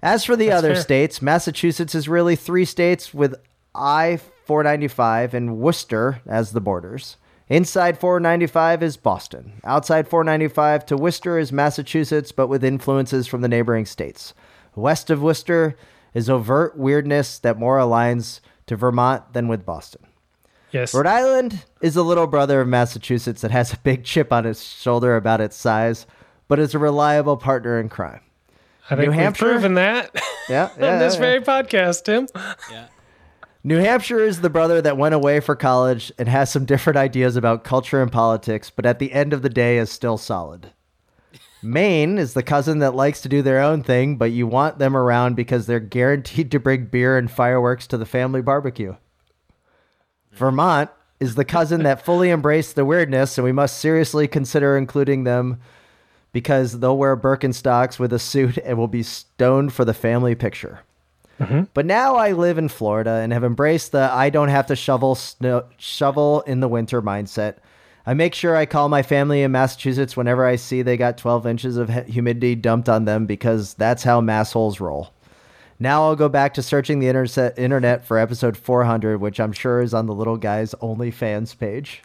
[0.03, 0.83] As for the other fair.
[0.83, 3.35] states, Massachusetts is really three states with
[3.75, 7.17] I 495 and Worcester as the borders.
[7.49, 9.61] Inside 495 is Boston.
[9.65, 14.35] Outside 495 to Worcester is Massachusetts, but with influences from the neighboring states.
[14.77, 15.77] West of Worcester
[16.15, 20.07] is overt weirdness that more aligns to Vermont than with Boston.
[20.71, 20.95] Yes.
[20.95, 24.63] Rhode Island is a little brother of Massachusetts that has a big chip on its
[24.63, 26.07] shoulder about its size,
[26.47, 28.21] but is a reliable partner in crime.
[28.91, 29.45] I think New we've Hampshire?
[29.47, 30.11] proven that
[30.49, 31.21] Yeah, yeah, on this yeah.
[31.21, 32.27] very podcast, Tim.
[32.71, 32.87] Yeah.
[33.63, 37.37] New Hampshire is the brother that went away for college and has some different ideas
[37.37, 40.73] about culture and politics, but at the end of the day is still solid.
[41.63, 44.97] Maine is the cousin that likes to do their own thing, but you want them
[44.97, 48.97] around because they're guaranteed to bring beer and fireworks to the family barbecue.
[50.33, 50.89] Vermont
[51.19, 55.61] is the cousin that fully embraced the weirdness, and we must seriously consider including them
[56.33, 60.81] because they'll wear Birkenstocks with a suit and will be stoned for the family picture.
[61.41, 61.63] Mm-hmm.
[61.73, 65.15] But now I live in Florida and have embraced the I don't have to shovel
[65.15, 67.57] snow, shovel in the winter mindset.
[68.07, 71.47] I make sure I call my family in Massachusetts whenever I see they got 12
[71.47, 75.13] inches of humidity dumped on them because that's how massholes roll.
[75.79, 79.81] Now I'll go back to searching the internet, internet for episode 400, which I'm sure
[79.81, 82.03] is on the little guy's OnlyFans page.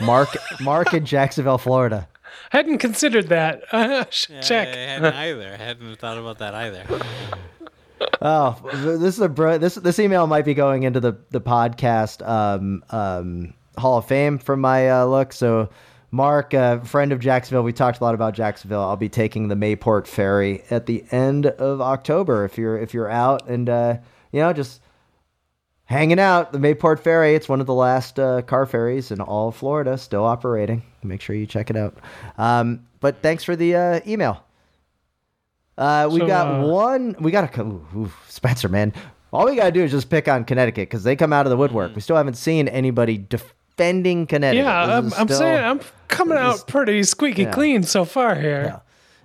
[0.00, 0.30] Mark,
[0.60, 2.08] Mark in Jacksonville, Florida.
[2.50, 3.62] Hadn't considered that.
[3.72, 4.68] Uh, Yeah, check.
[4.68, 5.52] I hadn't either.
[5.52, 6.84] I hadn't thought about that either.
[8.20, 12.26] Oh, this is a br- this this email might be going into the the podcast
[12.26, 15.32] um, um, Hall of Fame from my uh, look.
[15.32, 15.68] So,
[16.10, 18.82] Mark, uh, friend of Jacksonville, we talked a lot about Jacksonville.
[18.82, 22.44] I'll be taking the Mayport ferry at the end of October.
[22.44, 23.96] If you're if you're out and uh,
[24.32, 24.80] you know just
[25.84, 27.34] hanging out, the Mayport ferry.
[27.34, 30.82] It's one of the last uh, car ferries in all of Florida, still operating.
[31.04, 31.96] Make sure you check it out.
[32.38, 34.44] Um, but thanks for the uh, email.
[35.76, 37.16] Uh, we So, got uh, one.
[37.20, 38.92] We got a ooh, Spencer, man.
[39.32, 41.56] All we gotta do is just pick on Connecticut because they come out of the
[41.56, 41.94] woodwork.
[41.94, 44.64] We still haven't seen anybody defending Connecticut.
[44.64, 47.52] Yeah, I'm, is I'm saying I'm coming out pretty squeaky yeah.
[47.52, 48.80] clean so far here.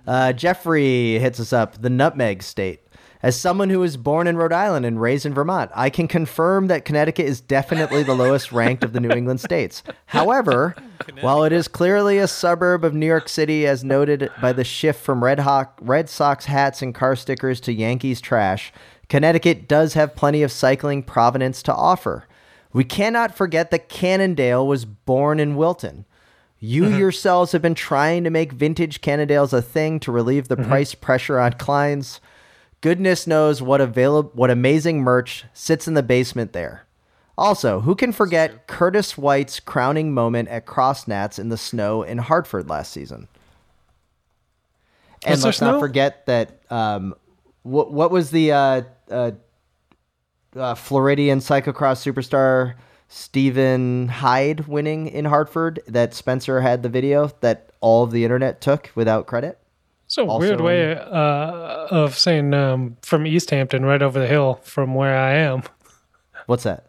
[0.06, 1.80] Uh, Jeffrey hits us up.
[1.80, 2.80] The Nutmeg State.
[3.22, 6.68] As someone who was born in Rhode Island and raised in Vermont, I can confirm
[6.68, 9.82] that Connecticut is definitely the lowest ranked of the New England states.
[10.06, 10.74] However,
[11.20, 15.02] while it is clearly a suburb of New York City, as noted by the shift
[15.02, 18.72] from Red, Hawk, Red Sox hats and car stickers to Yankees trash,
[19.10, 22.24] Connecticut does have plenty of cycling provenance to offer.
[22.72, 26.06] We cannot forget that Cannondale was born in Wilton.
[26.58, 26.98] You mm-hmm.
[26.98, 30.68] yourselves have been trying to make vintage Cannondales a thing to relieve the mm-hmm.
[30.68, 32.20] price pressure on clients.
[32.80, 36.86] Goodness knows what available, what amazing merch sits in the basement there.
[37.36, 42.68] Also, who can forget Curtis White's crowning moment at Crossnats in the snow in Hartford
[42.68, 43.28] last season?
[45.24, 45.80] And Was let's not snow?
[45.80, 47.14] forget that um,
[47.62, 49.30] what what was the uh, uh,
[50.56, 52.74] uh, Floridian cyclocross superstar
[53.08, 58.60] Stephen Hyde winning in Hartford that Spencer had the video that all of the internet
[58.60, 59.58] took without credit?
[60.10, 64.26] It's a Also weird way uh, of saying um, from East Hampton, right over the
[64.26, 65.62] hill from where I am,
[66.46, 66.86] What's that?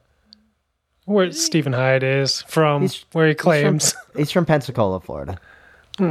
[1.05, 3.95] where Stephen Hyde is from, He's- where he He's from- claims.
[4.17, 5.37] He's from Pensacola, Florida.
[5.99, 6.07] All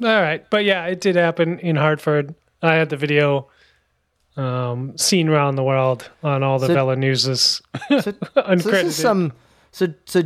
[0.00, 2.34] right, but yeah, it did happen in Hartford.
[2.62, 3.46] I had the video
[4.36, 8.12] um, seen around the world on all the So- Vela Newses So, so
[8.56, 9.32] this is some.
[9.72, 10.22] So so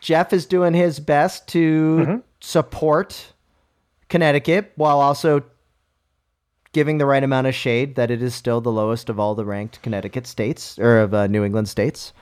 [0.00, 2.16] Jeff is doing his best to Mm-hmm.
[2.40, 3.32] support
[4.10, 5.42] Connecticut while also
[6.72, 9.44] giving the right amount of shade that it is still the lowest of all the
[9.44, 12.12] ranked Connecticut states or of uh, New England states.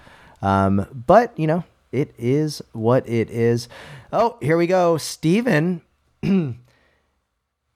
[0.41, 3.69] Um, but you know, it is what it is.
[4.13, 5.83] Oh, here we go, Steven.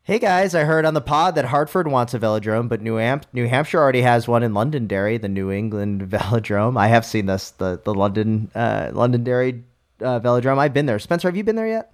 [0.05, 2.99] Hey guys, I heard on the pod that Hartford wants a velodrome, but New,
[3.33, 6.77] New Hampshire already has one in Londonderry, the New England Velodrome.
[6.77, 9.63] I have seen this, the the London uh, Londonderry
[10.01, 10.59] uh, Velodrome.
[10.59, 10.99] I've been there.
[10.99, 11.93] Spencer, have you been there yet?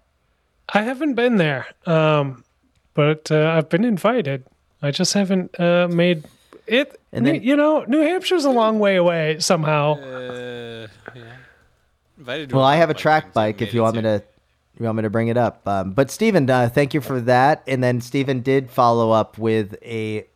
[0.73, 2.45] I haven't been there, um,
[2.95, 4.45] but uh, I've been invited.
[4.83, 6.25] I just haven't uh, made
[6.67, 7.01] it.
[7.13, 9.95] And then- you know, New Hampshire's a long way away somehow.
[9.95, 11.23] Uh, yeah.
[12.19, 13.63] Invited Well, I have a track bike.
[13.63, 14.23] If you want me to,
[14.79, 15.67] you want me to bring it up.
[15.67, 17.63] Um, but Stephen, uh, thank you for that.
[17.67, 20.27] And then Stephen did follow up with a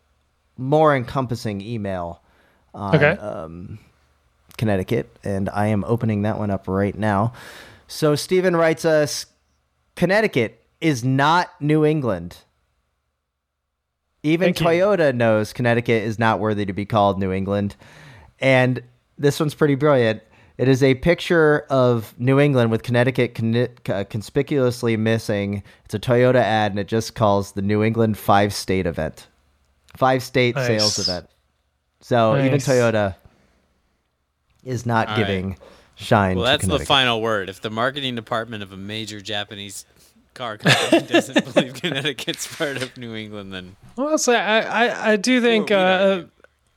[0.57, 2.23] more encompassing email
[2.75, 3.21] on Okay.
[3.21, 3.79] um,
[4.57, 7.33] Connecticut, and I am opening that one up right now.
[7.89, 9.27] So Stephen writes us,
[9.97, 12.39] Connecticut is not New England.
[14.23, 14.67] Even Thank you.
[14.67, 17.77] Toyota knows Connecticut is not worthy to be called New England.
[18.39, 18.83] And
[19.19, 20.23] this one's pretty brilliant.
[20.59, 25.63] It is a picture of New England with Connecticut con- uh, conspicuously missing.
[25.85, 29.27] It's a Toyota ad, and it just calls the New England five state event,
[29.97, 30.67] five state Nice.
[30.67, 31.29] sales event.
[32.01, 33.17] So even Toyota
[34.63, 35.27] is not All right.
[36.03, 36.37] Giving shine.
[36.37, 37.49] Well, to that's the final word.
[37.49, 39.85] If the marketing department of a major Japanese
[40.35, 45.17] car company doesn't believe Connecticut's part of New England, then Well, so I, I, I
[45.17, 46.25] do think uh,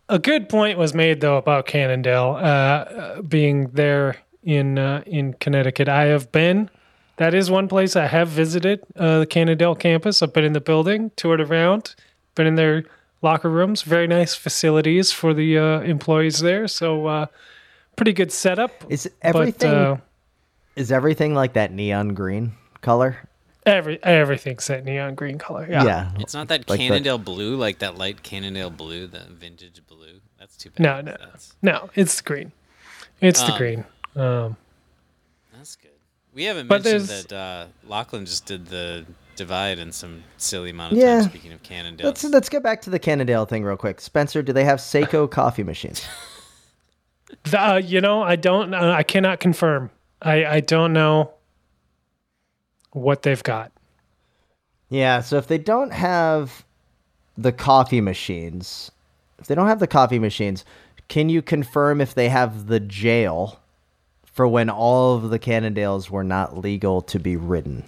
[0.10, 5.34] a good point was made though about Cannondale uh, uh, being there in uh, in
[5.34, 5.90] Connecticut.
[5.90, 6.70] I have been.
[7.18, 10.22] That is one place I have visited uh, the Cannondale campus.
[10.22, 11.96] I've been in the building, toured around,
[12.36, 12.84] been in their
[13.22, 13.84] locker rooms.
[13.84, 16.68] Very nice facilities for the uh, employees there.
[16.68, 17.26] So uh,
[17.96, 18.72] pretty good setup.
[18.90, 19.98] Is everything But, uh,
[20.76, 23.18] is everything like that neon green color?
[23.66, 25.68] every everything's that neon green color.
[25.70, 25.84] Yeah.
[25.84, 26.12] Yeah.
[26.20, 30.20] it's not that Like the- Cannondale blue, like that light Cannondale blue, that vintage blue.
[30.40, 30.80] That's too bad.
[30.84, 31.90] No, no, That's, no.
[31.96, 32.52] It's the green.
[33.22, 33.86] It's the Um, green.
[34.16, 34.58] Um,
[35.58, 35.90] that's good.
[36.34, 40.94] We haven't But mentioned that uh, Lachlan just did the divide in some silly amount
[40.94, 41.22] of Yeah.
[41.22, 41.30] time.
[41.30, 44.00] Speaking of Cannondale, Let's let's get back to the Cannondale thing real quick.
[44.00, 46.06] Spencer, do they have Saeco coffee machines?
[47.44, 48.74] The- uh, you know, I don't.
[48.74, 49.90] Uh, I cannot confirm.
[50.22, 51.32] I I don't know
[52.92, 53.72] what they've got.
[54.90, 56.64] Yeah, so if they don't have
[57.38, 58.92] the coffee machines,
[59.40, 60.64] if they don't have the coffee machines,
[61.08, 63.60] can you confirm if they have the jail
[64.24, 67.84] for when all of the Cannondales were not legal to be ridden?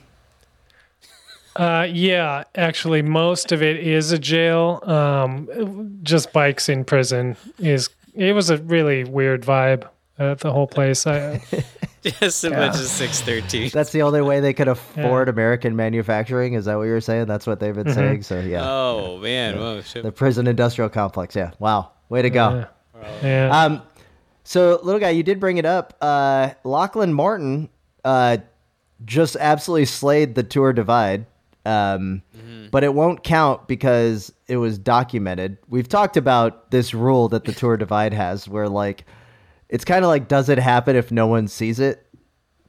[1.55, 4.79] Uh, yeah, actually, most of it is a jail.
[4.83, 7.89] Um, just bikes in prison is.
[8.17, 9.87] It was a really weird vibe.
[10.19, 11.05] at the whole place.
[11.05, 11.41] I,
[12.03, 13.69] just a bunch of six thirteen.
[13.71, 16.53] That's the only way they could afford American manufacturing.
[16.53, 17.27] Is that what you were saying?
[17.27, 18.23] That's what they've been saying.
[18.23, 20.03] So yeah, Oh man, whoa, shit.
[20.03, 21.35] the prison industrial complex.
[21.35, 22.65] Yeah, wow, way to go.
[23.21, 23.49] yeah.
[23.63, 23.81] Um,
[24.43, 25.95] so little guy, you did bring it up.
[26.01, 27.69] Uh, Lachlan Morton,
[28.03, 28.37] uh,
[29.05, 31.25] just absolutely slayed the Tour Divide.
[31.67, 32.21] Um,
[32.71, 35.57] but it won't count because it was documented.
[35.67, 39.05] We've talked about this rule that the Tour Divide has, where like
[39.69, 42.05] it's kind of like, does it happen if no one sees it?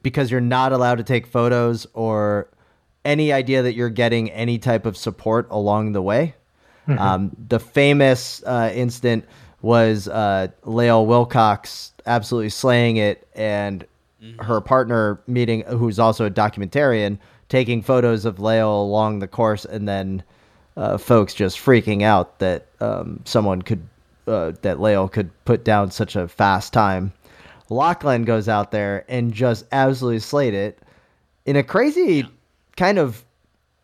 [0.03, 2.49] Because you're not allowed to take photos or
[3.05, 6.35] any idea that you're getting any type of support along the way.
[6.97, 9.25] Um, the famous uh, incident
[9.61, 13.85] was uh, Lael Wilcox absolutely slaying it, and
[14.39, 17.19] her partner meeting, who's also a documentarian,
[17.49, 20.23] taking photos of Lael along the course, and then
[20.77, 23.87] uh, folks just freaking out that um, someone could,
[24.27, 27.11] uh, that Lael could put down such a fast time.
[27.69, 30.79] Lachlan goes out there and just absolutely slayed it
[31.45, 32.27] in a crazy
[32.75, 33.25] kind of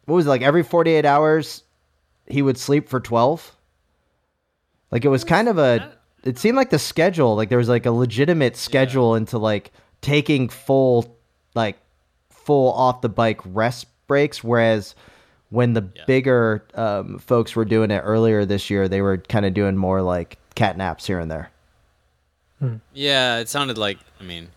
[0.05, 1.63] what was it like every 48 hours
[2.27, 3.55] he would sleep for 12
[4.91, 5.91] like it was kind of a
[6.23, 10.47] it seemed like the schedule like there was like a legitimate schedule into like taking
[10.47, 11.17] full
[11.55, 11.77] like
[12.45, 14.95] full off the bike rest breaks whereas
[15.49, 19.53] when the bigger um, folks were doing it earlier this year they were kind of
[19.53, 21.49] doing more like cat naps here and there
[22.93, 23.99] Yeah, it sounded like.
[24.19, 24.47] I mean,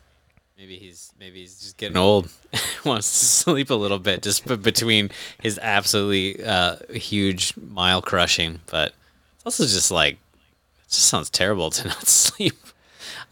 [0.56, 2.30] maybe he's maybe he's just getting old,
[2.84, 5.10] wants to sleep a little bit, just b- between
[5.42, 8.60] his absolutely uh, huge mile crushing.
[8.66, 8.94] But
[9.34, 12.54] it's also just like it just sounds terrible to not sleep.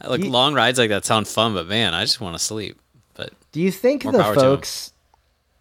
[0.04, 2.78] Like Ye- long rides like that sound fun, but man, I just want to sleep.
[3.56, 4.46] But Do you think More the power to 'em.
[4.46, 4.92] folks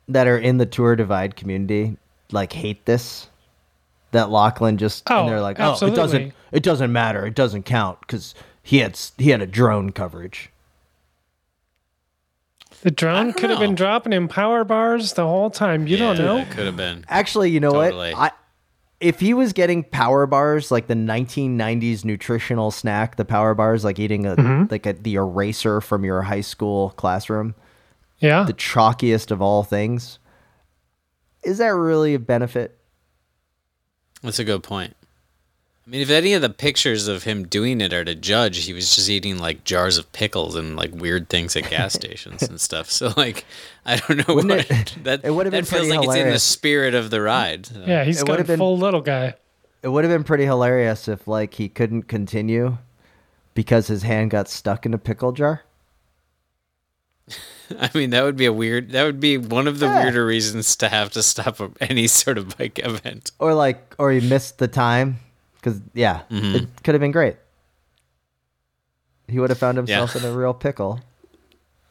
[0.09, 1.97] that are in the Tour Divide community
[2.31, 3.29] like hate this?
[4.11, 7.63] That Lachlan just Oh, and they're like, oh, it doesn't, it doesn't matter, it doesn't
[7.63, 8.33] count because
[8.63, 10.49] he had he had a drone coverage.
[12.81, 15.87] the drone don't could have been dropping in power bars the whole time.
[15.87, 16.37] You don't know.
[16.37, 17.03] It could have been.
[17.09, 18.13] Actually, you know Totally.
[18.13, 18.31] what?
[18.31, 18.31] I
[19.01, 23.99] if he was getting power bars like the 1990s nutritional snack, the power bars like
[23.99, 24.65] eating a Mm-hmm.
[24.71, 27.53] like a, the eraser from your high school classroom,
[28.19, 28.43] Yeah.
[28.43, 30.19] the chalkiest of all things,
[31.43, 32.77] is that really a benefit?
[34.23, 34.95] That's a good point.
[35.85, 38.73] I mean, if any of the pictures of him doing it are to judge, he
[38.73, 42.59] was just eating like jars of pickles and like weird things at gas stations and
[42.59, 42.89] stuff.
[42.89, 43.45] So like,
[43.85, 44.33] I don't know.
[44.33, 46.95] Wouldn't What, it- that it would've been that feels pretty like it's in the spirit
[46.95, 47.67] of the ride.
[47.67, 49.35] So, yeah, he's It got would've been- full little guy.
[49.83, 52.79] It would have been pretty hilarious if like he couldn't continue
[53.53, 55.61] because his hand got stuck in a pickle jar.
[57.79, 58.91] I mean, that would be a weird.
[58.91, 60.03] That would be one of the Yeah.
[60.03, 63.31] weirder reasons to have to stop any sort of bike event.
[63.39, 65.17] Or like or he missed the time
[65.63, 66.55] cuz yeah, Mm-hmm.
[66.55, 67.37] it could have been great.
[69.27, 70.99] He would have found himself in a real pickle.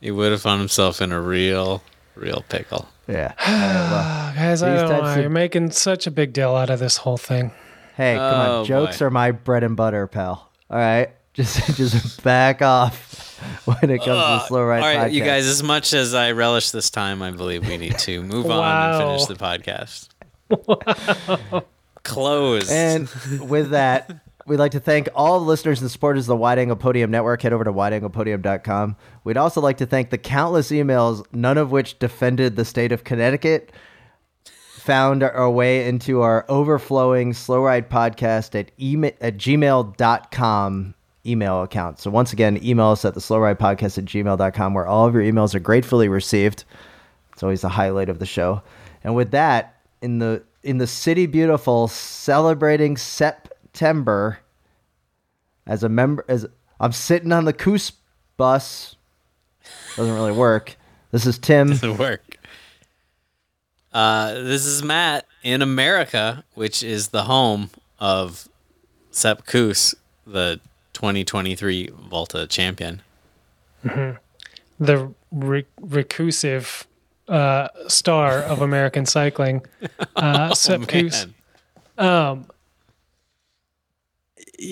[0.00, 1.82] He would have found himself in a real,
[2.14, 2.88] real pickle.
[3.08, 3.32] Yeah.
[3.44, 4.34] All right, well.
[4.34, 5.10] Guys, I These don't know.
[5.10, 7.50] of- You're making such a big deal out of this whole thing.
[7.96, 8.64] Hey, come Oh, on.
[8.66, 9.06] Jokes boy.
[9.06, 10.50] are my bread and butter, pal.
[10.70, 11.10] All right.
[11.34, 15.12] Just just back off when it comes to slow ride All right, podcast.
[15.12, 15.46] you guys.
[15.46, 19.02] As much as I relish this time, I believe we need to move on and
[19.02, 20.08] finish the podcast.
[22.04, 22.70] Close.
[22.70, 23.08] And
[23.40, 26.76] with that, we'd like to thank all the listeners and supporters of the Wide Angle
[26.76, 27.42] Podium Network.
[27.42, 28.96] Head over to wideanglepodium.com.
[29.24, 33.02] We'd also like to thank the countless emails, none of which defended the state of
[33.02, 33.72] Connecticut,
[34.44, 40.94] found our way into our overflowing Slow Ride podcast at, email, at gmail.com
[41.26, 41.98] email account.
[41.98, 45.14] So once again, email us at the Slow Ride podcast at gmail.com, where all of
[45.14, 46.64] your emails are gratefully received.
[47.32, 48.62] It's always the highlight of the show.
[49.02, 54.38] And with that, in the in the city beautiful, celebrating September,
[55.66, 56.46] as a member, as
[56.80, 57.92] I'm sitting on the Kuss
[58.36, 58.96] bus,
[59.96, 60.76] doesn't really work.
[61.10, 61.68] This is Tim.
[61.76, 62.38] the work.
[63.92, 67.70] Uh, this is Matt in America, which is the home
[68.00, 68.48] of
[69.12, 69.94] Sepp Kuss,
[70.26, 70.58] the
[71.04, 73.02] 2023 Vuelta champion.
[74.80, 76.86] the re- reclusive
[77.28, 79.60] uh, star of American cycling,
[80.16, 81.26] uh, Sepp Kuss.
[81.98, 82.46] Man.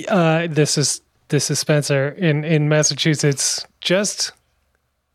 [0.08, 4.32] Uh, this is this is Spencer in in Massachusetts, just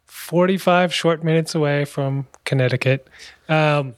[0.06, 3.08] forty five short minutes away from Connecticut.
[3.50, 3.96] Um,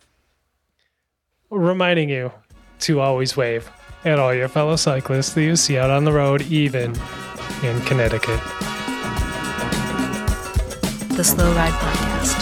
[1.50, 2.32] reminding you
[2.80, 3.70] to always wave
[4.06, 6.96] at all your fellow cyclists that you see out on the road, even
[7.64, 8.40] in Connecticut.
[11.16, 12.38] The Slow Ride Podcast.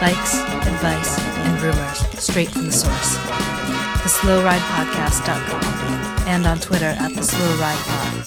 [0.00, 0.34] Bikes,
[0.66, 3.16] advice, and rumors straight from the source.
[4.02, 5.64] TheSlowRidePodcast.com
[6.28, 8.26] and on Twitter at The Slow Ride Pod.